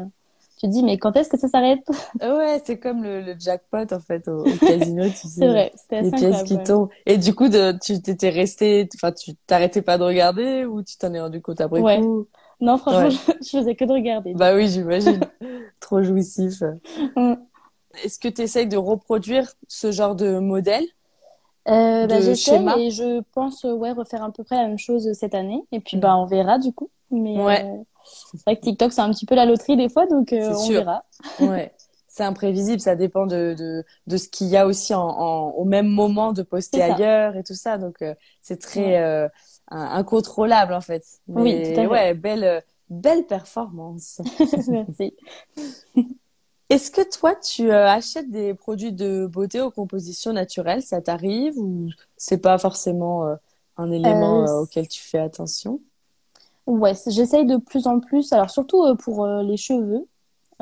tu 0.57 0.67
te 0.67 0.71
dis, 0.71 0.83
mais 0.83 0.97
quand 0.97 1.15
est-ce 1.17 1.29
que 1.29 1.37
ça 1.37 1.49
s'arrête? 1.49 1.85
Ouais, 2.21 2.61
c'est 2.63 2.79
comme 2.79 3.03
le, 3.03 3.35
jackpot, 3.37 3.91
en 3.91 3.99
fait, 3.99 4.27
au, 4.29 4.43
casino, 4.65 5.03
tu 5.09 5.15
sais. 5.15 5.27
c'est 5.27 5.47
vrai, 5.47 5.73
Les 5.91 6.11
pièces 6.11 6.43
qui 6.43 6.57
tombent. 6.63 6.87
Et 7.05 7.17
du 7.17 7.35
coup, 7.35 7.49
de, 7.49 7.77
tu 7.83 8.01
t'étais 8.01 8.29
resté, 8.29 8.87
enfin, 8.95 9.11
tu 9.11 9.35
t'arrêtais 9.47 9.81
pas 9.81 9.97
de 9.97 10.03
regarder 10.03 10.63
ou 10.63 10.81
tu 10.81 10.97
t'en 10.97 11.13
es 11.13 11.19
rendu 11.19 11.41
compte 11.41 11.59
après 11.59 11.81
ouais. 11.81 11.99
coup? 11.99 12.27
Non, 12.61 12.77
franchement, 12.77 13.09
je, 13.41 13.49
faisais 13.49 13.75
que 13.75 13.83
de 13.83 13.91
regarder. 13.91 14.33
Bah 14.33 14.55
oui, 14.55 14.69
j'imagine. 14.69 15.19
Trop 15.81 16.01
jouissif. 16.01 16.61
Mm. 17.17 17.33
Est-ce 18.03 18.17
que 18.17 18.29
tu 18.29 18.41
essayes 18.41 18.67
de 18.67 18.77
reproduire 18.77 19.51
ce 19.67 19.91
genre 19.91 20.15
de 20.15 20.39
modèle? 20.39 20.85
Euh, 21.67 22.07
bah, 22.07 22.21
J'essaie 22.21 22.61
et 22.77 22.91
je 22.91 23.21
pense 23.33 23.63
ouais, 23.63 23.91
refaire 23.91 24.23
à 24.23 24.31
peu 24.31 24.43
près 24.43 24.55
la 24.55 24.67
même 24.67 24.77
chose 24.77 25.11
cette 25.13 25.35
année. 25.35 25.63
Et 25.71 25.79
puis, 25.79 25.97
mm. 25.97 25.99
bah, 25.99 26.17
on 26.17 26.25
verra 26.25 26.59
du 26.59 26.73
coup. 26.73 26.89
Mais, 27.11 27.41
ouais. 27.41 27.65
Euh, 27.65 27.83
c'est 28.33 28.43
vrai 28.45 28.55
que 28.57 28.61
TikTok, 28.61 28.93
c'est 28.93 29.01
un 29.01 29.11
petit 29.11 29.25
peu 29.25 29.35
la 29.35 29.45
loterie 29.45 29.77
des 29.77 29.89
fois, 29.89 30.05
donc 30.05 30.33
euh, 30.33 30.53
on 30.55 30.69
verra. 30.69 31.03
ouais. 31.39 31.73
C'est 32.07 32.23
imprévisible, 32.23 32.79
ça 32.79 32.95
dépend 32.95 33.25
de, 33.25 33.55
de, 33.57 33.83
de 34.07 34.17
ce 34.17 34.29
qu'il 34.29 34.47
y 34.47 34.55
a 34.55 34.65
aussi 34.65 34.93
en, 34.93 35.05
en, 35.05 35.49
au 35.49 35.65
même 35.65 35.87
moment 35.87 36.31
de 36.31 36.43
poster 36.43 36.81
ailleurs 36.81 37.35
et 37.35 37.43
tout 37.43 37.55
ça. 37.55 37.77
Donc, 37.77 38.01
euh, 38.01 38.13
c'est 38.39 38.61
très 38.61 39.01
euh, 39.03 39.27
incontrôlable 39.69 40.73
en 40.73 40.81
fait. 40.81 41.03
Mais, 41.27 41.41
oui, 41.41 41.63
tout 41.63 41.79
à 41.79 41.83
fait. 41.83 41.87
Ouais, 41.87 42.13
belle, 42.13 42.63
belle 42.89 43.25
performance. 43.25 44.21
Merci. 44.67 45.13
Est-ce 46.69 46.89
que 46.91 47.07
toi, 47.07 47.35
tu 47.35 47.71
achètes 47.71 48.29
des 48.31 48.53
produits 48.53 48.91
de 48.91 49.27
beauté 49.27 49.61
aux 49.61 49.71
compositions 49.71 50.33
naturelles 50.33 50.81
Ça 50.81 51.01
t'arrive 51.01 51.57
ou 51.57 51.89
c'est 52.17 52.39
pas 52.39 52.57
forcément 52.57 53.37
un 53.77 53.91
élément 53.91 54.61
auquel 54.61 54.87
tu 54.87 55.01
fais 55.01 55.19
attention? 55.19 55.79
Ouais, 56.67 56.93
j'essaye 57.07 57.45
de 57.45 57.57
plus 57.57 57.85
en 57.87 57.99
plus, 57.99 58.33
alors 58.33 58.49
surtout 58.49 58.83
euh, 58.83 58.95
pour 58.95 59.23
euh, 59.23 59.43
les 59.43 59.57
cheveux, 59.57 60.07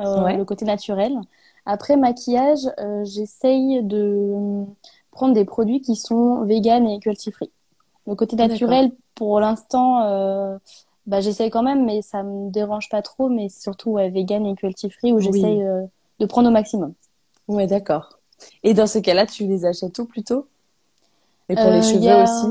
euh, 0.00 0.36
le 0.36 0.44
côté 0.44 0.64
naturel. 0.66 1.18
Après 1.64 1.96
maquillage, 1.96 2.68
j'essaye 3.04 3.82
de 3.82 4.64
prendre 5.12 5.32
des 5.32 5.46
produits 5.46 5.80
qui 5.80 5.96
sont 5.96 6.42
vegan 6.44 6.86
et 6.86 7.00
cruelty 7.00 7.32
free. 7.32 7.50
Le 8.06 8.14
côté 8.14 8.36
naturel, 8.36 8.92
pour 9.14 9.40
l'instant, 9.40 10.58
bah, 11.06 11.20
j'essaye 11.20 11.50
quand 11.50 11.62
même, 11.62 11.84
mais 11.84 12.02
ça 12.02 12.22
me 12.22 12.50
dérange 12.50 12.88
pas 12.88 13.02
trop. 13.02 13.28
Mais 13.28 13.48
surtout 13.48 13.90
ouais, 13.90 14.10
vegan 14.10 14.46
et 14.46 14.54
cruelty 14.54 14.90
free 14.90 15.12
où 15.12 15.20
j'essaye 15.20 15.62
de 16.20 16.26
prendre 16.26 16.48
au 16.48 16.52
maximum. 16.52 16.94
Ouais, 17.48 17.66
d'accord. 17.66 18.18
Et 18.62 18.74
dans 18.74 18.86
ce 18.86 18.98
cas-là, 18.98 19.26
tu 19.26 19.46
les 19.46 19.64
achètes 19.64 19.98
où 19.98 20.06
plutôt? 20.06 20.46
Et 21.48 21.56
pour 21.56 21.70
les 21.70 21.82
cheveux 21.82 22.22
aussi? 22.22 22.46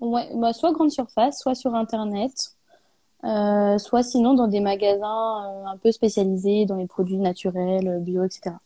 Ouais, 0.00 0.28
bah, 0.34 0.52
soit 0.52 0.72
grande 0.72 0.90
surface, 0.90 1.40
soit 1.40 1.54
sur 1.54 1.74
internet. 1.74 2.54
Euh, 3.22 3.76
soit 3.76 4.02
sinon 4.02 4.32
dans 4.32 4.48
des 4.48 4.60
magasins 4.60 5.44
euh, 5.44 5.66
un 5.66 5.76
peu 5.76 5.92
spécialisés 5.92 6.64
dans 6.64 6.76
les 6.76 6.86
produits 6.86 7.18
naturels, 7.18 7.86
euh, 7.86 7.98
bio, 7.98 8.24
etc. 8.24 8.56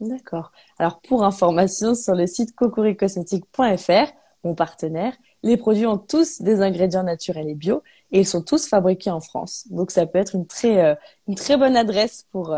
D'accord. 0.00 0.52
Alors 0.78 1.00
pour 1.00 1.24
information 1.24 1.94
sur 1.94 2.14
le 2.14 2.26
site 2.26 2.54
cocoricosmétique.fr, 2.54 4.12
mon 4.44 4.54
partenaire, 4.54 5.14
les 5.42 5.56
produits 5.56 5.86
ont 5.86 5.96
tous 5.96 6.42
des 6.42 6.60
ingrédients 6.60 7.04
naturels 7.04 7.48
et 7.48 7.54
bio 7.54 7.82
et 8.10 8.20
ils 8.20 8.26
sont 8.26 8.42
tous 8.42 8.68
fabriqués 8.68 9.10
en 9.10 9.20
France. 9.20 9.66
Donc 9.70 9.90
ça 9.90 10.06
peut 10.06 10.18
être 10.18 10.34
une 10.34 10.46
très 10.46 10.96
une 11.26 11.34
très 11.34 11.56
bonne 11.56 11.76
adresse 11.76 12.26
pour 12.32 12.56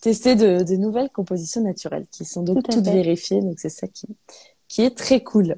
tester 0.00 0.34
de, 0.34 0.62
de, 0.62 0.76
nouvelles 0.76 1.10
compositions 1.10 1.62
naturelles 1.62 2.06
qui 2.10 2.24
sont 2.24 2.42
donc 2.42 2.64
toutes 2.68 2.84
vérifiées. 2.84 3.40
Donc 3.40 3.58
c'est 3.58 3.68
ça 3.68 3.86
qui 3.86 4.06
qui 4.66 4.82
est 4.82 4.96
très 4.96 5.22
cool. 5.22 5.56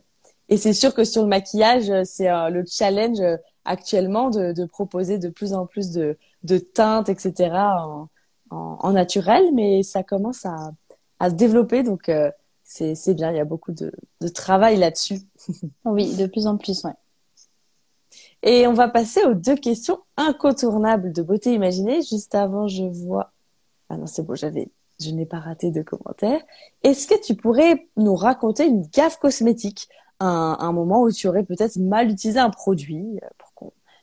Et 0.48 0.56
c'est 0.56 0.72
sûr 0.72 0.94
que 0.94 1.04
sur 1.04 1.22
le 1.22 1.28
maquillage, 1.28 1.92
c'est 2.04 2.28
le 2.28 2.64
challenge 2.66 3.20
actuellement 3.64 4.30
de, 4.30 4.52
de, 4.52 4.64
proposer 4.64 5.18
de 5.18 5.28
plus 5.28 5.52
en 5.52 5.66
plus 5.66 5.90
de, 5.90 6.18
de 6.42 6.58
teintes, 6.58 7.08
etc. 7.08 7.50
En, 7.54 8.08
en, 8.50 8.78
en, 8.80 8.92
naturel, 8.92 9.44
mais 9.54 9.82
ça 9.82 10.02
commence 10.02 10.44
à, 10.44 10.72
à 11.18 11.30
se 11.30 11.34
développer, 11.34 11.82
donc 11.82 12.08
euh, 12.08 12.30
c'est 12.64 13.14
bien. 13.14 13.30
Il 13.30 13.36
y 13.36 13.40
a 13.40 13.44
beaucoup 13.44 13.72
de, 13.72 13.92
de 14.20 14.28
travail 14.28 14.76
là-dessus. 14.76 15.20
oui, 15.84 16.14
de 16.16 16.26
plus 16.26 16.46
en 16.46 16.56
plus, 16.56 16.82
ouais. 16.84 16.92
Et 18.42 18.66
on 18.66 18.72
va 18.72 18.88
passer 18.88 19.22
aux 19.24 19.34
deux 19.34 19.56
questions 19.56 19.98
incontournables 20.16 21.12
de 21.12 21.22
beauté 21.22 21.52
imaginée. 21.52 22.00
Juste 22.02 22.34
avant, 22.34 22.68
je 22.68 22.84
vois. 22.84 23.32
Ah 23.88 23.96
non, 23.96 24.06
c'est 24.06 24.22
bon, 24.22 24.34
j'avais, 24.34 24.68
je 25.00 25.10
n'ai 25.10 25.26
pas 25.26 25.40
raté 25.40 25.70
de 25.70 25.82
commentaires. 25.82 26.40
Est-ce 26.82 27.06
que 27.06 27.20
tu 27.20 27.34
pourrais 27.34 27.88
nous 27.96 28.14
raconter 28.14 28.66
une 28.66 28.86
gaffe 28.86 29.18
cosmétique, 29.18 29.88
un, 30.20 30.72
moment 30.72 31.02
où 31.02 31.10
tu 31.10 31.28
aurais 31.28 31.44
peut-être 31.44 31.76
mal 31.76 32.10
utilisé 32.10 32.38
un 32.38 32.50
produit 32.50 33.18
euh, 33.22 33.28
pour 33.38 33.50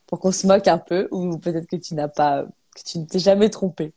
pour 0.07 0.19
qu'on 0.19 0.31
se 0.31 0.47
moque 0.47 0.67
un 0.67 0.77
peu 0.77 1.07
ou 1.11 1.37
peut-être 1.37 1.67
que 1.67 1.75
tu 1.75 1.93
n'as 1.93 2.07
pas, 2.07 2.45
que 2.75 2.81
tu 2.83 2.97
ne 2.97 3.05
t'es 3.05 3.19
jamais 3.19 3.49
trompé? 3.49 3.93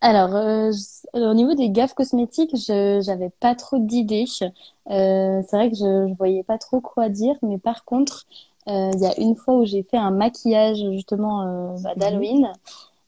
Alors, 0.00 0.34
euh, 0.34 0.72
au 1.12 1.34
niveau 1.34 1.54
des 1.54 1.68
gaffes 1.68 1.92
cosmétiques, 1.92 2.56
je 2.56 3.00
j'avais 3.04 3.28
pas 3.28 3.54
trop 3.54 3.78
d'idées. 3.78 4.24
Euh, 4.42 5.42
c'est 5.46 5.56
vrai 5.56 5.70
que 5.70 5.76
je, 5.76 6.08
je 6.08 6.14
voyais 6.16 6.42
pas 6.42 6.56
trop 6.56 6.80
quoi 6.80 7.10
dire, 7.10 7.36
mais 7.42 7.58
par 7.58 7.84
contre, 7.84 8.26
il 8.66 9.00
y 9.00 9.06
a 9.06 9.18
une 9.18 9.34
fois 9.34 9.54
où 9.54 9.64
j'ai 9.64 9.82
fait 9.82 9.96
un 9.96 10.10
maquillage 10.10 10.78
justement 10.92 11.42
euh, 11.42 11.76
bah, 11.82 11.92
mhm. 11.94 12.00
d'Halloween 12.00 12.52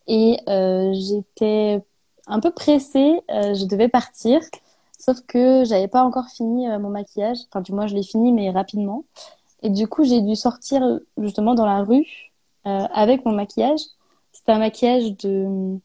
et 0.07 0.39
euh, 0.49 0.93
j'étais 0.95 1.83
un 2.27 2.41
peu 2.41 2.51
pressée. 2.51 3.21
je 3.29 3.65
devais 3.67 3.89
partir, 3.89 4.41
sauf 4.99 5.21
que 5.27 5.65
j'avais 5.65 5.89
pas 5.89 6.05
encore 6.05 6.29
fini 6.29 6.67
mon 6.79 6.91
maquillage. 6.91 7.39
Enfin, 7.49 7.61
du 7.61 7.73
moins, 7.73 7.87
je 7.87 7.95
l'ai 7.95 8.03
fini, 8.03 8.33
mais 8.33 8.51
rapidement. 8.51 9.05
Et 9.63 9.71
du 9.71 9.87
coup, 9.87 10.05
j'ai 10.05 10.21
dû 10.21 10.35
sortir 10.35 10.83
justement 11.17 11.55
dans 11.55 11.67
la 11.67 11.83
rue 11.83 12.33
euh, 12.67 12.87
avec 12.93 13.25
mon 13.25 13.33
maquillage. 13.33 13.81
C'était 14.33 14.53
un 14.53 14.59
maquillage 14.59 15.17
de 15.17 15.79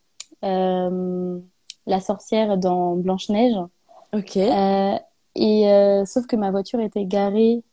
euh, 0.43 1.39
la 1.85 1.99
sorcière 1.99 2.57
dans 2.57 2.95
Blanche-Neige. 2.95 3.55
Ok. 4.13 4.37
Euh, 4.37 4.97
et 5.35 6.03
sauf 6.05 6.25
que 6.25 6.35
ma 6.35 6.49
voiture 6.49 6.79
était 6.79 7.05
garée 7.05 7.63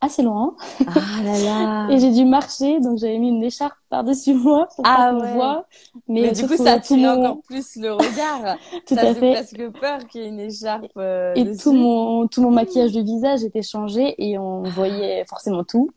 assez 0.00 0.22
loin. 0.22 0.56
Ah 0.86 1.22
là 1.22 1.38
là. 1.38 1.88
et 1.90 1.98
j'ai 1.98 2.10
dû 2.10 2.24
marcher, 2.24 2.80
donc 2.80 2.98
j'avais 2.98 3.18
mis 3.18 3.28
une 3.28 3.42
écharpe 3.42 3.76
par-dessus 3.88 4.34
moi 4.34 4.68
pour 4.74 4.84
ah, 4.86 5.12
pas 5.12 5.18
ouais. 5.18 5.32
voit. 5.34 5.66
Mais, 6.08 6.22
mais 6.22 6.32
du 6.32 6.46
coup, 6.46 6.56
ça 6.56 6.74
attire 6.74 6.96
mon... 6.96 7.24
encore 7.24 7.42
plus 7.42 7.76
le 7.76 7.92
regard. 7.92 8.56
tout 8.86 8.94
ça 8.94 9.02
à 9.02 9.14
fait. 9.14 9.32
presque 9.32 9.70
peur 9.80 10.06
qu'il 10.06 10.22
y 10.22 10.24
ait 10.24 10.28
une 10.28 10.40
écharpe. 10.40 10.86
Euh, 10.96 11.34
et 11.34 11.56
tout 11.56 11.72
mon 11.72 12.26
tout 12.28 12.42
mon 12.42 12.50
maquillage 12.50 12.92
de 12.92 13.02
visage 13.02 13.44
était 13.44 13.62
changé 13.62 14.14
et 14.18 14.38
on 14.38 14.62
voyait 14.62 15.24
forcément 15.26 15.64
tout. 15.64 15.90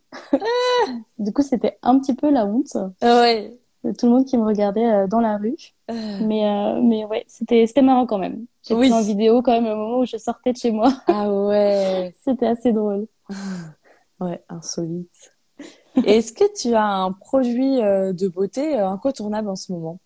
du 1.20 1.32
coup, 1.32 1.42
c'était 1.42 1.78
un 1.82 2.00
petit 2.00 2.14
peu 2.14 2.30
la 2.30 2.46
honte. 2.46 2.78
Ouais. 3.02 3.52
tout 3.98 4.06
le 4.06 4.12
monde 4.12 4.26
qui 4.26 4.38
me 4.38 4.46
regardait 4.46 4.86
euh, 4.86 5.08
dans 5.08 5.20
la 5.22 5.38
rue. 5.38 5.56
Euh. 5.92 6.18
Mais 6.22 6.48
euh, 6.48 6.82
mais 6.82 7.06
ouais, 7.06 7.24
c'était 7.28 7.66
c'était 7.68 7.82
marrant 7.82 8.06
quand 8.06 8.18
même. 8.18 8.46
J'ai 8.68 8.76
oui. 8.76 8.90
pris 8.90 8.98
en 8.98 9.02
vidéo 9.02 9.42
quand 9.42 9.54
même 9.54 9.66
au 9.66 9.76
moment 9.76 10.00
où 10.00 10.06
je 10.06 10.18
sortais 10.18 10.54
de 10.54 10.58
chez 10.58 10.72
moi. 10.72 10.92
Ah 11.08 11.30
ouais. 11.30 12.14
c'était 12.24 12.48
assez 12.48 12.72
drôle. 12.72 13.08
Ouais, 14.24 14.42
insolite. 14.50 15.36
Est-ce 16.06 16.34
que 16.34 16.44
tu 16.60 16.74
as 16.74 16.86
un 16.86 17.12
produit 17.12 17.82
euh, 17.82 18.14
de 18.14 18.28
beauté 18.28 18.78
euh, 18.78 18.88
incontournable 18.88 19.50
en 19.50 19.56
ce 19.56 19.72
moment? 19.72 20.00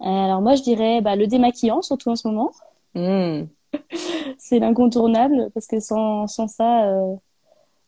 Euh, 0.00 0.04
Alors 0.06 0.40
moi, 0.40 0.54
je 0.54 0.62
dirais 0.62 1.00
bah, 1.00 1.16
le 1.16 1.26
démaquillant, 1.26 1.82
surtout 1.82 2.10
en 2.10 2.16
ce 2.16 2.28
moment. 2.28 2.52
Mmh. 2.94 3.46
C'est 4.38 4.58
l'incontournable 4.58 5.50
parce 5.54 5.66
que 5.66 5.80
sans, 5.80 6.26
sans 6.26 6.46
ça, 6.46 6.88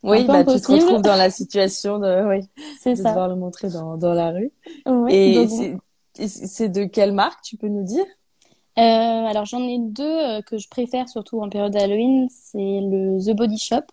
Oui, 0.03 0.25
bah, 0.25 0.43
tu 0.43 0.59
te 0.59 0.71
retrouves 0.71 1.01
dans 1.01 1.15
la 1.15 1.29
situation 1.39 1.99
de, 1.99 2.27
oui, 2.27 2.41
de 2.85 2.95
ça. 2.95 3.09
devoir 3.09 3.29
le 3.29 3.35
montrer 3.35 3.69
dans, 3.69 3.97
dans 3.97 4.13
la 4.13 4.31
rue. 4.31 4.51
Oui, 4.85 5.13
et 6.19 6.27
c'est 6.27 6.69
de 6.69 6.85
quelle 6.85 7.13
marque, 7.13 7.41
tu 7.43 7.57
peux 7.57 7.67
nous 7.67 7.83
dire? 7.83 8.05
Euh, 8.77 8.81
Alors, 8.81 9.45
j'en 9.45 9.61
ai 9.61 9.77
deux 9.79 10.03
euh, 10.03 10.41
que 10.41 10.57
je 10.57 10.67
préfère, 10.69 11.09
surtout 11.09 11.41
en 11.41 11.49
période 11.49 11.75
Halloween. 11.75 12.27
C'est 12.29 12.57
le 12.81 13.17
The 13.23 13.35
Body 13.35 13.57
Shop, 13.57 13.85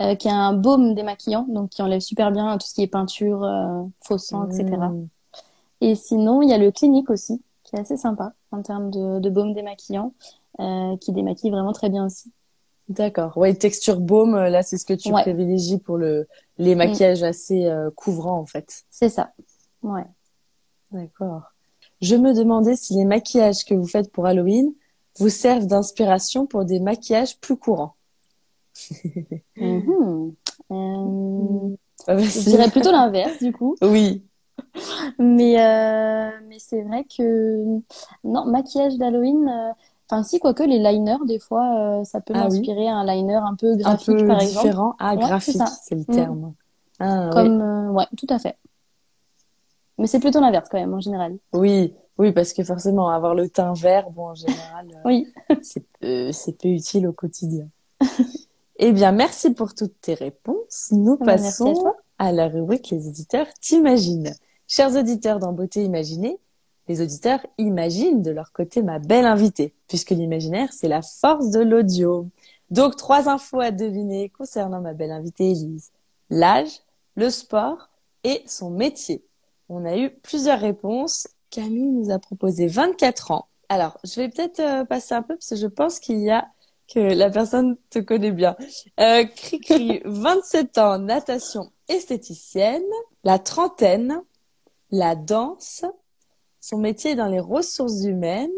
euh, 0.00 0.14
qui 0.14 0.28
a 0.28 0.34
un 0.34 0.54
baume 0.54 0.94
démaquillant, 0.94 1.46
donc 1.48 1.70
qui 1.70 1.82
enlève 1.82 2.00
super 2.00 2.32
bien 2.32 2.56
tout 2.56 2.66
ce 2.66 2.74
qui 2.74 2.82
est 2.82 2.86
peinture, 2.86 3.44
euh, 3.44 3.82
faux 4.00 4.18
sang, 4.18 4.48
etc. 4.48 4.64
Mmh. 4.64 5.08
Et 5.82 5.94
sinon, 5.94 6.40
il 6.42 6.48
y 6.48 6.52
a 6.52 6.58
le 6.58 6.70
Clinique 6.70 7.10
aussi, 7.10 7.42
qui 7.64 7.76
est 7.76 7.80
assez 7.80 7.96
sympa 7.96 8.32
en 8.50 8.62
termes 8.62 8.90
de, 8.90 9.18
de 9.18 9.30
baume 9.30 9.52
démaquillant, 9.52 10.14
euh, 10.58 10.96
qui 10.98 11.12
démaquille 11.12 11.50
vraiment 11.50 11.72
très 11.72 11.90
bien 11.90 12.06
aussi. 12.06 12.32
D'accord. 12.88 13.36
Ouais, 13.36 13.54
texture 13.54 14.00
baume, 14.00 14.36
là, 14.36 14.62
c'est 14.62 14.78
ce 14.78 14.84
que 14.84 14.94
tu 14.94 15.12
privilégies 15.12 15.78
pour 15.78 15.96
le 15.96 16.26
les 16.58 16.74
mm. 16.74 16.78
maquillages 16.78 17.22
assez 17.22 17.70
couvrants, 17.94 18.38
en 18.38 18.46
fait. 18.46 18.84
C'est 18.90 19.10
ça. 19.10 19.32
Ouais. 19.82 20.06
D'accord. 20.90 21.42
Je 22.00 22.16
me 22.16 22.32
demandais 22.32 22.74
si 22.74 22.94
les 22.94 23.04
maquillages 23.04 23.64
que 23.64 23.74
vous 23.74 23.86
faites 23.86 24.10
pour 24.10 24.26
Halloween 24.26 24.72
vous 25.18 25.28
servent 25.28 25.66
d'inspiration 25.66 26.46
pour 26.46 26.64
des 26.64 26.80
maquillages 26.80 27.38
plus 27.38 27.56
courants. 27.56 27.94
Mm-hmm. 29.56 30.34
euh... 30.72 31.76
Je 32.08 32.50
dirais 32.50 32.70
plutôt 32.70 32.92
l'inverse, 32.92 33.42
du 33.42 33.52
coup. 33.52 33.76
Oui. 33.82 34.24
Mais, 35.18 35.60
euh... 35.60 36.30
mais 36.48 36.58
c'est 36.58 36.82
vrai 36.82 37.04
que 37.04 37.80
non, 38.24 38.44
maquillage 38.46 38.96
d'Halloween, 38.96 39.48
euh, 39.48 39.72
Enfin, 40.12 40.24
si, 40.24 40.40
quoique 40.40 40.64
les 40.64 40.80
liners, 40.80 41.24
des 41.24 41.38
fois, 41.38 42.02
ça 42.04 42.20
peut 42.20 42.34
ah 42.34 42.42
m'inspirer 42.42 42.88
un 42.88 43.04
liner 43.04 43.36
un 43.36 43.54
peu 43.54 43.76
graphique, 43.76 44.08
un 44.08 44.16
peu 44.16 44.26
par 44.26 44.38
différent. 44.38 44.96
Ah, 44.98 45.14
graphique, 45.14 45.62
c'est 45.84 45.94
le 45.94 46.00
mm. 46.00 46.04
terme. 46.06 46.54
Ah, 47.00 47.30
Comme, 47.32 47.60
euh, 47.62 47.90
ouais, 47.92 48.06
tout 48.16 48.26
à 48.28 48.38
fait. 48.38 48.56
Mais 49.98 50.06
c'est 50.06 50.20
plutôt 50.20 50.40
l'inverse 50.40 50.68
quand 50.70 50.78
même, 50.78 50.92
en 50.92 51.00
général. 51.00 51.38
Oui, 51.52 51.94
oui, 52.18 52.32
parce 52.32 52.52
que 52.52 52.64
forcément, 52.64 53.08
avoir 53.08 53.34
le 53.34 53.48
teint 53.48 53.72
vert, 53.72 54.10
bon, 54.10 54.28
en 54.28 54.34
général, 54.34 54.86
oui. 55.04 55.32
c'est 55.62 55.86
peu, 56.00 56.30
peu 56.60 56.68
utile 56.68 57.06
au 57.06 57.12
quotidien. 57.12 57.68
eh 58.82 58.92
bien, 58.92 59.12
merci 59.12 59.50
pour 59.50 59.74
toutes 59.74 60.00
tes 60.00 60.14
réponses. 60.14 60.88
Nous 60.90 61.18
ah 61.20 61.24
bah, 61.24 61.36
passons 61.36 61.86
à, 62.18 62.28
à 62.28 62.32
la 62.32 62.48
rubrique 62.48 62.90
Les 62.90 63.08
éditeurs 63.08 63.46
t'imaginent. 63.60 64.34
Chers 64.66 64.96
auditeurs 64.96 65.38
dans 65.38 65.52
Beauté 65.52 65.84
Imaginée, 65.84 66.38
les 66.88 67.02
auditeurs 67.02 67.46
imaginent 67.58 68.22
de 68.22 68.30
leur 68.30 68.52
côté 68.52 68.82
ma 68.82 68.98
belle 68.98 69.26
invitée, 69.26 69.74
puisque 69.86 70.10
l'imaginaire, 70.10 70.72
c'est 70.72 70.88
la 70.88 71.02
force 71.02 71.50
de 71.50 71.60
l'audio. 71.60 72.28
Donc, 72.70 72.96
trois 72.96 73.28
infos 73.28 73.60
à 73.60 73.70
deviner 73.70 74.30
concernant 74.30 74.80
ma 74.80 74.94
belle 74.94 75.12
invitée 75.12 75.50
Elise. 75.50 75.90
L'âge, 76.30 76.80
le 77.16 77.28
sport 77.28 77.90
et 78.24 78.42
son 78.46 78.70
métier. 78.70 79.22
On 79.68 79.84
a 79.84 79.98
eu 79.98 80.10
plusieurs 80.10 80.58
réponses. 80.58 81.28
Camille 81.50 81.92
nous 81.92 82.10
a 82.10 82.18
proposé 82.18 82.66
24 82.66 83.30
ans. 83.32 83.46
Alors, 83.68 83.98
je 84.04 84.16
vais 84.16 84.28
peut-être 84.28 84.60
euh, 84.60 84.84
passer 84.84 85.14
un 85.14 85.22
peu 85.22 85.34
parce 85.36 85.50
que 85.50 85.56
je 85.56 85.66
pense 85.66 86.00
qu'il 86.00 86.20
y 86.20 86.30
a 86.30 86.48
que 86.92 86.98
la 86.98 87.30
personne 87.30 87.76
te 87.88 88.00
connaît 88.00 88.32
bien. 88.32 88.56
Euh, 88.98 89.24
Cricri, 89.24 90.02
27 90.04 90.78
ans, 90.78 90.98
natation 90.98 91.70
esthéticienne, 91.88 92.82
la 93.24 93.38
trentaine, 93.38 94.20
la 94.90 95.14
danse, 95.14 95.84
son 96.60 96.78
métier 96.78 97.12
est 97.12 97.16
dans 97.16 97.28
les 97.28 97.40
ressources 97.40 98.04
humaines. 98.04 98.50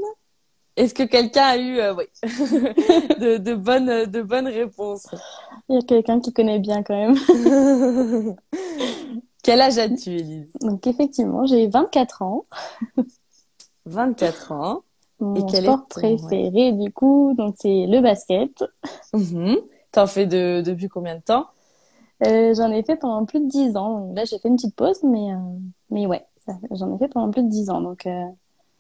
Est-ce 0.76 0.94
que 0.94 1.02
quelqu'un 1.02 1.44
a 1.44 1.56
eu 1.58 1.78
euh, 1.78 1.94
oui, 1.94 2.04
de, 2.22 3.36
de, 3.36 3.54
bonnes, 3.54 4.06
de 4.06 4.22
bonnes 4.22 4.48
réponses? 4.48 5.06
Il 5.68 5.76
y 5.76 5.78
a 5.78 5.82
quelqu'un 5.82 6.18
qui 6.20 6.32
connaît 6.32 6.58
bien 6.58 6.82
quand 6.82 6.96
même. 6.96 7.16
Quel 9.42 9.60
âge 9.60 9.76
as-tu, 9.76 10.10
Elise 10.10 10.52
Donc 10.60 10.86
effectivement, 10.86 11.44
j'ai 11.44 11.66
24 11.66 12.22
ans. 12.22 12.46
24 13.84 14.52
ans. 14.52 14.84
Mon 15.22 15.36
Et 15.36 15.46
quel 15.48 15.62
sport 15.62 15.86
préféré 15.86 16.72
du 16.72 16.92
coup, 16.92 17.32
donc 17.38 17.54
c'est 17.58 17.86
le 17.86 18.00
basket. 18.00 18.64
Mm 19.12 19.54
T'en 19.92 20.06
fais 20.06 20.26
de, 20.26 20.62
depuis 20.62 20.88
combien 20.88 21.16
de 21.16 21.20
temps? 21.20 21.46
Euh, 22.26 22.54
J'en 22.54 22.70
ai 22.70 22.82
fait 22.82 22.96
pendant 22.96 23.24
plus 23.24 23.40
de 23.40 23.46
10 23.46 23.76
ans. 23.76 24.10
là, 24.16 24.24
j'ai 24.24 24.38
fait 24.38 24.48
une 24.48 24.56
petite 24.56 24.74
pause, 24.74 25.00
mais, 25.02 25.32
euh, 25.32 25.36
mais 25.90 26.06
ouais. 26.06 26.24
J'en 26.70 26.94
ai 26.94 26.98
fait 26.98 27.08
pendant 27.08 27.30
plus 27.30 27.42
de 27.42 27.48
10 27.48 27.70
ans, 27.70 27.80
donc. 27.80 28.06
Euh, 28.06 28.24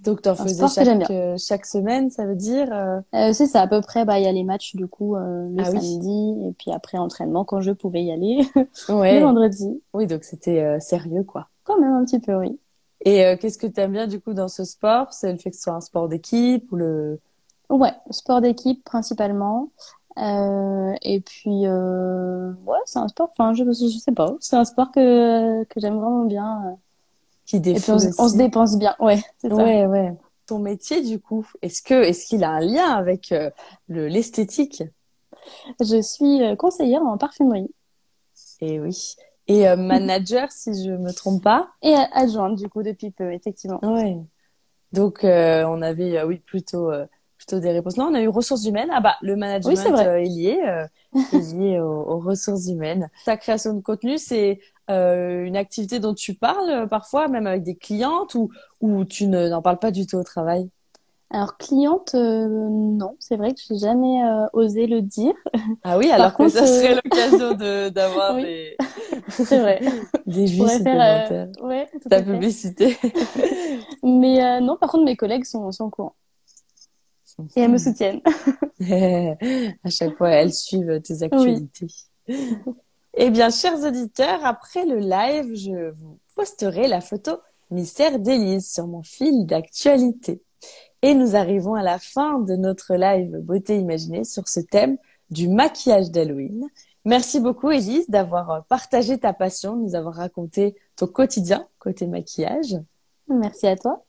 donc 0.00 0.22
t'en 0.22 0.34
faisais 0.34 0.66
chaque, 0.66 1.10
euh, 1.12 1.36
chaque 1.38 1.64
semaine, 1.64 2.10
ça 2.10 2.26
veut 2.26 2.34
dire 2.34 2.66
euh... 2.72 3.00
euh 3.14 3.32
C'est 3.32 3.46
ça, 3.46 3.60
à 3.60 3.68
peu 3.68 3.80
près. 3.80 4.04
Bah 4.04 4.18
il 4.18 4.24
y 4.24 4.26
a 4.26 4.32
les 4.32 4.42
matchs 4.42 4.74
du 4.74 4.88
coup 4.88 5.14
le 5.14 5.54
ah 5.60 5.64
samedi 5.64 6.34
et 6.44 6.52
puis 6.58 6.72
après 6.72 6.98
entraînement 6.98 7.44
quand 7.44 7.60
je 7.60 7.70
pouvais 7.70 8.02
y 8.02 8.10
aller 8.10 8.40
ouais. 8.88 9.20
le 9.20 9.24
vendredi. 9.24 9.80
Oui, 9.94 10.08
donc 10.08 10.24
c'était 10.24 10.80
sérieux 10.80 11.22
quoi. 11.22 11.46
Quand 11.62 11.78
même 11.78 11.92
un 11.92 12.04
petit 12.04 12.18
peu, 12.18 12.34
oui. 12.34 12.58
Et 13.04 13.36
qu'est-ce 13.40 13.58
que 13.58 13.66
tu 13.66 13.80
aimes 13.80 13.92
bien 13.92 14.06
du 14.06 14.20
coup 14.20 14.32
dans 14.32 14.48
ce 14.48 14.64
sport? 14.64 15.12
C'est 15.12 15.32
le 15.32 15.38
fait 15.38 15.50
que 15.50 15.56
ce 15.56 15.62
soit 15.62 15.74
un 15.74 15.80
sport 15.80 16.08
d'équipe 16.08 16.70
ou 16.70 16.76
le 16.76 17.18
Ouais, 17.72 17.92
sport 18.10 18.42
d'équipe 18.42 18.84
principalement. 18.84 19.70
Euh, 20.18 20.92
et 21.00 21.20
puis, 21.20 21.66
euh, 21.66 22.52
ouais, 22.66 22.78
c'est 22.84 22.98
un 22.98 23.08
sport, 23.08 23.30
enfin, 23.30 23.54
je, 23.54 23.64
je 23.64 23.98
sais 23.98 24.12
pas, 24.12 24.34
c'est 24.40 24.56
un 24.56 24.66
sport 24.66 24.92
que, 24.92 25.64
que 25.64 25.80
j'aime 25.80 25.94
vraiment 25.94 26.26
bien 26.26 26.76
qui 27.46 27.56
Et 27.56 27.76
on, 27.88 28.28
se 28.28 28.36
dépense 28.36 28.76
bien, 28.76 28.94
ouais. 29.00 29.20
Ça. 29.38 29.48
Ouais, 29.48 29.86
ouais. 29.86 30.12
Ton 30.46 30.58
métier, 30.58 31.00
du 31.02 31.18
coup, 31.18 31.46
est-ce 31.62 31.80
que 31.80 31.94
est-ce 31.94 32.26
qu'il 32.26 32.44
a 32.44 32.50
un 32.50 32.60
lien 32.60 32.90
avec 32.90 33.32
euh, 33.32 33.50
le 33.88 34.06
l'esthétique? 34.06 34.82
Je 35.80 36.02
suis 36.02 36.42
euh, 36.42 36.56
conseillère 36.56 37.02
en 37.02 37.16
parfumerie. 37.16 37.70
Et 38.60 38.80
oui. 38.80 39.16
Et 39.48 39.68
euh, 39.68 39.76
manager, 39.76 40.50
si 40.50 40.84
je 40.84 40.90
me 40.90 41.12
trompe 41.12 41.42
pas. 41.42 41.70
Et 41.82 41.94
adjointe, 42.12 42.56
du 42.56 42.68
coup, 42.68 42.82
depuis 42.82 43.10
peu, 43.10 43.32
effectivement. 43.32 43.80
Ouais. 43.82 44.16
Donc, 44.92 45.20
on 45.24 45.82
avait, 45.82 46.22
oui, 46.24 46.38
plutôt 46.38 46.90
plutôt 47.38 47.58
des 47.58 47.72
réponses. 47.72 47.96
Non, 47.96 48.06
on 48.06 48.14
a 48.14 48.20
eu 48.20 48.28
ressources 48.28 48.66
humaines. 48.66 48.90
Ah 48.92 49.00
bah, 49.00 49.16
le 49.20 49.34
management 49.34 49.98
est, 49.98 50.24
lié, 50.26 50.86
est 51.32 51.32
lié 51.54 51.80
aux, 51.80 52.02
aux, 52.02 52.18
ressources 52.20 52.68
humaines. 52.68 53.10
Ta 53.24 53.36
création 53.36 53.74
de 53.74 53.80
contenu, 53.80 54.16
c'est 54.18 54.60
euh, 54.90 55.44
une 55.44 55.56
activité 55.56 56.00
dont 56.00 56.14
tu 56.14 56.34
parles 56.34 56.70
euh, 56.70 56.86
parfois, 56.86 57.28
même 57.28 57.46
avec 57.46 57.62
des 57.62 57.76
clientes, 57.76 58.34
ou, 58.34 58.50
ou 58.80 59.04
tu 59.04 59.26
n'en 59.26 59.62
parles 59.62 59.78
pas 59.78 59.90
du 59.90 60.06
tout 60.06 60.16
au 60.16 60.24
travail? 60.24 60.68
Alors 61.32 61.56
cliente, 61.56 62.14
euh, 62.14 62.46
non, 62.48 63.16
c'est 63.18 63.36
vrai 63.36 63.54
que 63.54 63.60
j'ai 63.68 63.78
jamais 63.78 64.22
osé 64.52 64.86
le 64.86 65.00
dire. 65.02 65.34
Ah 65.82 65.98
oui, 65.98 66.10
alors 66.10 66.34
que 66.34 66.48
ça 66.48 66.66
serait 66.66 66.94
l'occasion 66.94 67.54
de 67.54 67.88
d'avoir 67.90 68.36
des 68.36 68.76
c'est 69.28 69.58
vrai 69.58 69.80
des 70.26 70.44
vues 70.44 70.68
supplémentaires. 70.68 71.48
ouais, 71.62 71.88
Ta 72.08 72.22
publicité. 72.22 72.96
Mais 74.02 74.60
non, 74.60 74.76
par 74.76 74.90
contre 74.90 75.04
mes 75.04 75.16
collègues 75.16 75.44
sont 75.44 75.72
sont 75.72 75.84
au 75.84 75.90
courant 75.90 76.14
et 77.56 77.60
elles 77.60 77.70
me 77.70 77.78
soutiennent. 77.78 78.20
à 79.84 79.90
chaque 79.90 80.16
fois, 80.16 80.30
elles 80.30 80.52
suivent 80.52 81.00
tes 81.02 81.22
actualités. 81.22 81.88
Eh 83.14 83.30
bien, 83.30 83.50
chers 83.50 83.82
auditeurs, 83.84 84.44
après 84.44 84.86
le 84.86 84.98
live, 84.98 85.54
je 85.54 85.90
vous 85.90 86.18
posterai 86.34 86.88
la 86.88 87.00
photo 87.00 87.38
mystère 87.70 88.18
d'Élise 88.18 88.70
sur 88.70 88.86
mon 88.86 89.02
fil 89.02 89.46
d'actualité. 89.46 90.42
Et 91.02 91.14
nous 91.14 91.36
arrivons 91.36 91.74
à 91.74 91.82
la 91.82 91.98
fin 91.98 92.38
de 92.38 92.54
notre 92.54 92.94
live 92.94 93.38
Beauté 93.38 93.76
Imaginée 93.78 94.24
sur 94.24 94.48
ce 94.48 94.60
thème 94.60 94.96
du 95.30 95.48
maquillage 95.48 96.10
d'Halloween. 96.10 96.68
Merci 97.04 97.40
beaucoup 97.40 97.70
Élise 97.70 98.08
d'avoir 98.08 98.64
partagé 98.66 99.18
ta 99.18 99.32
passion, 99.32 99.76
nous 99.76 99.94
avoir 99.94 100.14
raconté 100.14 100.76
ton 100.96 101.06
quotidien 101.06 101.66
côté 101.78 102.06
maquillage. 102.06 102.76
Merci 103.28 103.66
à 103.66 103.76
toi. 103.76 104.04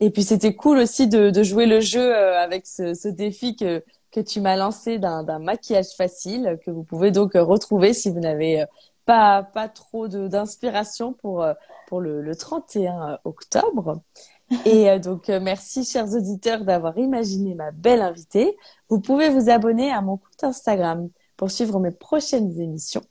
Et 0.00 0.10
puis 0.10 0.24
c'était 0.24 0.54
cool 0.54 0.78
aussi 0.78 1.06
de, 1.06 1.30
de, 1.30 1.42
jouer 1.42 1.66
le 1.66 1.80
jeu 1.80 2.14
euh, 2.14 2.38
avec 2.38 2.66
ce, 2.66 2.92
ce 2.92 3.08
défi 3.08 3.56
que 3.56 3.82
que 4.16 4.20
tu 4.22 4.40
m'as 4.40 4.56
lancé 4.56 4.98
d'un 4.98 5.38
maquillage 5.38 5.94
facile 5.94 6.58
que 6.64 6.70
vous 6.70 6.84
pouvez 6.84 7.10
donc 7.10 7.36
euh, 7.36 7.44
retrouver 7.44 7.92
si 7.92 8.08
vous 8.08 8.20
n'avez 8.20 8.62
euh, 8.62 8.66
pas, 9.04 9.42
pas 9.42 9.68
trop 9.68 10.08
d'inspiration 10.08 11.12
pour, 11.12 11.42
euh, 11.42 11.52
pour 11.86 12.00
le, 12.00 12.22
le 12.22 12.34
31 12.34 13.18
octobre. 13.24 14.00
Et 14.64 14.98
donc, 15.00 15.28
merci, 15.28 15.84
chers 15.84 16.12
auditeurs, 16.14 16.64
d'avoir 16.64 16.96
imaginé 16.98 17.54
ma 17.54 17.72
belle 17.72 18.00
invitée. 18.00 18.56
Vous 18.88 19.00
pouvez 19.00 19.28
vous 19.28 19.50
abonner 19.50 19.90
à 19.90 20.00
mon 20.00 20.18
compte 20.18 20.44
Instagram 20.44 21.08
pour 21.36 21.50
suivre 21.50 21.80
mes 21.80 21.90
prochaines 21.90 22.60
émissions. 22.60 23.02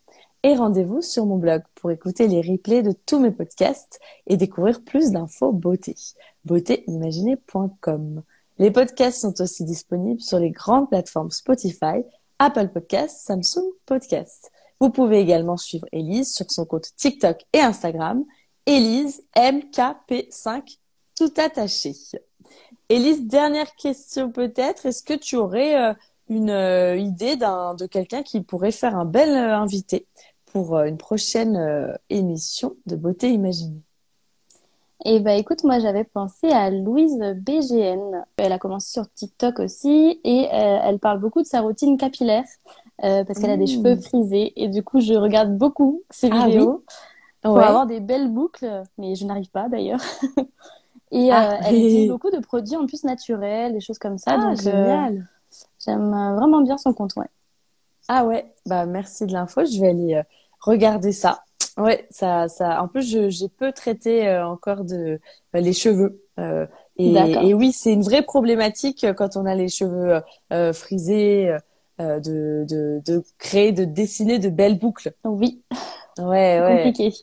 Et 0.44 0.56
rendez-vous 0.56 1.02
sur 1.02 1.26
mon 1.26 1.38
blog 1.38 1.64
pour 1.74 1.90
écouter 1.92 2.28
les 2.28 2.40
replays 2.40 2.84
de 2.84 2.92
tous 2.92 3.20
mes 3.20 3.32
podcasts 3.32 4.00
et 4.28 4.38
découvrir 4.38 4.84
plus 4.84 5.12
d'infos 5.12 5.52
beauté. 5.52 5.96
beautéimaginée.com. 6.46 8.22
Les 8.60 8.72
podcasts 8.72 9.22
sont 9.22 9.42
aussi 9.42 9.66
disponibles 9.66 10.22
sur 10.22 10.40
les 10.40 10.52
grandes 10.52 10.88
plateformes 10.90 11.32
Spotify, 11.32 12.04
Apple 12.40 12.70
Podcasts, 12.70 13.26
Samsung 13.26 13.72
Podcasts. 13.86 14.52
Vous 14.80 14.92
pouvez 14.92 15.20
également 15.20 15.58
suivre 15.58 15.88
Elise 15.92 16.34
sur 16.34 16.50
son 16.52 16.66
compte 16.66 16.96
TikTok 16.96 17.44
et 17.52 17.62
Instagram, 17.62 18.24
Elise 18.66 19.24
MKP5, 19.36 20.78
tout 21.16 21.34
attaché. 21.38 21.94
Elise, 22.90 23.26
dernière 23.26 23.76
question 23.76 24.32
peut-être. 24.32 24.86
Est-ce 24.86 25.04
que 25.04 25.14
tu 25.14 25.36
aurais 25.36 25.92
euh, 25.92 25.94
une 26.30 27.00
idée 27.00 27.36
d'un 27.36 27.74
de 27.74 27.86
quelqu'un 27.86 28.24
qui 28.24 28.42
pourrait 28.42 28.72
faire 28.72 28.96
un 28.96 29.06
bel 29.06 29.30
invité 29.30 30.06
pour 30.46 30.80
une 30.80 30.98
prochaine 30.98 31.98
émission 32.10 32.76
de 32.86 32.96
Beauté 32.96 33.30
Imaginée? 33.30 33.82
Eh 35.08 35.20
ben 35.20 35.38
écoute, 35.38 35.64
moi 35.64 35.80
j'avais 35.80 36.04
pensé 36.04 36.48
à 36.50 36.72
Louise 36.72 37.20
BGN. 37.36 38.24
Elle 38.38 38.52
a 38.52 38.58
commencé 38.58 38.92
sur 38.92 39.08
TikTok 39.12 39.60
aussi 39.60 40.20
et 40.24 40.48
euh, 40.52 40.80
elle 40.84 40.98
parle 40.98 41.20
beaucoup 41.20 41.44
de 41.44 41.48
sa 41.48 41.62
routine 41.62 41.96
capillaire 41.96 42.44
euh, 43.04 43.24
parce 43.24 43.40
qu'elle 43.40 43.52
a 43.52 43.58
des 43.58 43.66
mmh. 43.66 43.68
cheveux 43.68 43.96
frisés 43.98 44.54
et 44.56 44.68
du 44.68 44.82
coup 44.84 45.02
je 45.02 45.14
regarde 45.14 45.56
beaucoup 45.56 46.02
ses 46.10 46.30
ah 46.32 46.48
vidéos 46.48 46.84
pour 47.44 47.60
avoir 47.60 47.86
des 47.86 48.00
belles 48.00 48.30
boucles, 48.30 48.84
mais 48.98 49.14
je 49.14 49.26
n'arrive 49.26 49.52
pas 49.52 49.70
d'ailleurs. 49.70 50.02
et 51.12 51.32
euh, 51.32 51.36
ah. 51.36 51.60
elle 51.64 51.76
utilise 51.76 52.10
beaucoup 52.10 52.32
de 52.32 52.40
produits 52.40 52.76
en 52.76 52.86
plus 52.86 53.04
naturels, 53.04 53.74
des 53.74 53.82
choses 53.82 54.00
comme 54.00 54.18
ça. 54.18 54.38
Ah, 54.40 54.56
génial. 54.56 55.28
J'aime 55.84 56.10
vraiment 56.10 56.62
bien 56.62 56.78
son 56.78 56.94
compte, 56.94 57.16
ouais. 57.16 57.30
Ah 58.08 58.26
ouais, 58.26 58.54
bah 58.66 58.86
merci 58.86 59.26
de 59.26 59.34
l'info. 59.34 59.66
Je 59.66 59.80
vais 59.80 59.90
aller 59.90 60.22
regarder 60.60 61.12
ça. 61.12 61.44
Ouais, 61.78 62.08
ça, 62.10 62.48
ça. 62.48 62.82
En 62.82 62.88
plus, 62.88 63.30
j'ai 63.30 63.50
peu 63.50 63.72
traité 63.72 64.28
euh, 64.28 64.48
encore 64.48 64.86
de 64.86 65.20
euh, 65.56 65.60
les 65.60 65.74
cheveux. 65.74 66.22
Euh, 66.40 66.66
et, 66.98 67.14
et, 67.14 67.54
oui, 67.54 67.74
c'est 67.74 67.92
une 67.92 68.04
vraie 68.04 68.22
problématique 68.22 69.06
quand 69.18 69.36
on 69.36 69.46
a 69.46 69.54
les 69.56 69.68
cheveux 69.68 70.22
frisés, 70.74 71.54
de, 72.00 72.66
de, 72.70 73.02
de 73.06 73.24
créer, 73.38 73.74
de 73.74 73.84
dessiner 73.84 74.40
de 74.40 74.50
belles 74.50 74.80
boucles. 74.80 75.14
Oui. 75.26 75.62
Ouais, 76.18 76.62
ouais. 76.62 76.84
Compliqué. 76.86 77.14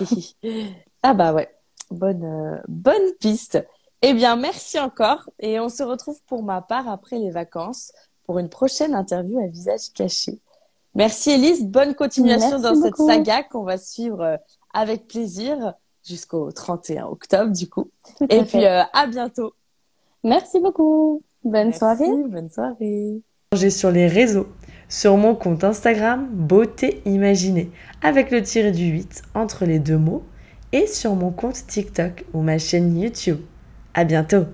ah 1.02 1.12
bah 1.12 1.34
ouais. 1.34 1.50
Bonne, 1.92 2.62
bonne 2.68 3.12
piste. 3.20 3.64
Eh 4.02 4.14
bien, 4.14 4.36
merci 4.36 4.78
encore. 4.80 5.30
Et 5.38 5.60
on 5.60 5.68
se 5.68 5.82
retrouve 5.82 6.20
pour 6.26 6.42
ma 6.42 6.60
part 6.60 6.88
après 6.88 7.18
les 7.18 7.30
vacances 7.30 7.92
pour 8.24 8.38
une 8.38 8.48
prochaine 8.48 8.94
interview 8.94 9.38
à 9.38 9.46
visage 9.46 9.92
caché. 9.94 10.40
Merci 10.94 11.30
Elise, 11.30 11.64
bonne 11.64 11.94
continuation 11.94 12.58
dans 12.58 12.74
cette 12.74 12.96
saga 12.96 13.42
qu'on 13.42 13.62
va 13.62 13.78
suivre 13.78 14.20
euh, 14.20 14.36
avec 14.74 15.08
plaisir 15.08 15.74
jusqu'au 16.06 16.52
31 16.52 17.06
octobre 17.06 17.50
du 17.50 17.68
coup. 17.68 17.90
Et 18.28 18.42
puis 18.42 18.66
euh, 18.66 18.82
à 18.92 19.06
bientôt. 19.06 19.54
Merci 20.22 20.60
beaucoup. 20.60 21.22
Bonne 21.44 21.72
soirée. 21.72 22.10
Bonne 22.28 22.50
soirée. 22.50 23.22
J'ai 23.54 23.70
sur 23.70 23.90
les 23.90 24.06
réseaux, 24.06 24.46
sur 24.88 25.16
mon 25.16 25.34
compte 25.34 25.64
Instagram 25.64 26.28
Beauté 26.30 27.02
Imaginée 27.06 27.70
avec 28.02 28.30
le 28.30 28.42
tiré 28.42 28.70
du 28.70 28.86
8 28.86 29.22
entre 29.34 29.64
les 29.64 29.78
deux 29.78 29.98
mots 29.98 30.22
et 30.72 30.86
sur 30.86 31.14
mon 31.14 31.30
compte 31.30 31.66
TikTok 31.66 32.24
ou 32.32 32.42
ma 32.42 32.58
chaîne 32.58 32.98
YouTube. 32.98 33.40
À 33.94 34.04
bientôt. 34.04 34.46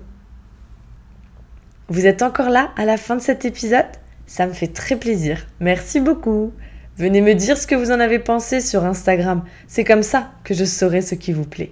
Vous 1.87 2.05
êtes 2.05 2.21
encore 2.21 2.49
là 2.49 2.71
à 2.77 2.85
la 2.85 2.97
fin 2.97 3.15
de 3.15 3.21
cet 3.21 3.45
épisode? 3.45 3.85
Ça 4.27 4.45
me 4.45 4.53
fait 4.53 4.67
très 4.67 4.95
plaisir. 4.95 5.47
Merci 5.59 5.99
beaucoup. 5.99 6.53
Venez 6.97 7.21
me 7.21 7.33
dire 7.33 7.57
ce 7.57 7.65
que 7.65 7.75
vous 7.75 7.91
en 7.91 7.99
avez 7.99 8.19
pensé 8.19 8.61
sur 8.61 8.85
Instagram. 8.85 9.43
C'est 9.67 9.85
comme 9.85 10.03
ça 10.03 10.31
que 10.43 10.53
je 10.53 10.65
saurai 10.65 11.01
ce 11.01 11.15
qui 11.15 11.31
vous 11.31 11.45
plaît. 11.45 11.71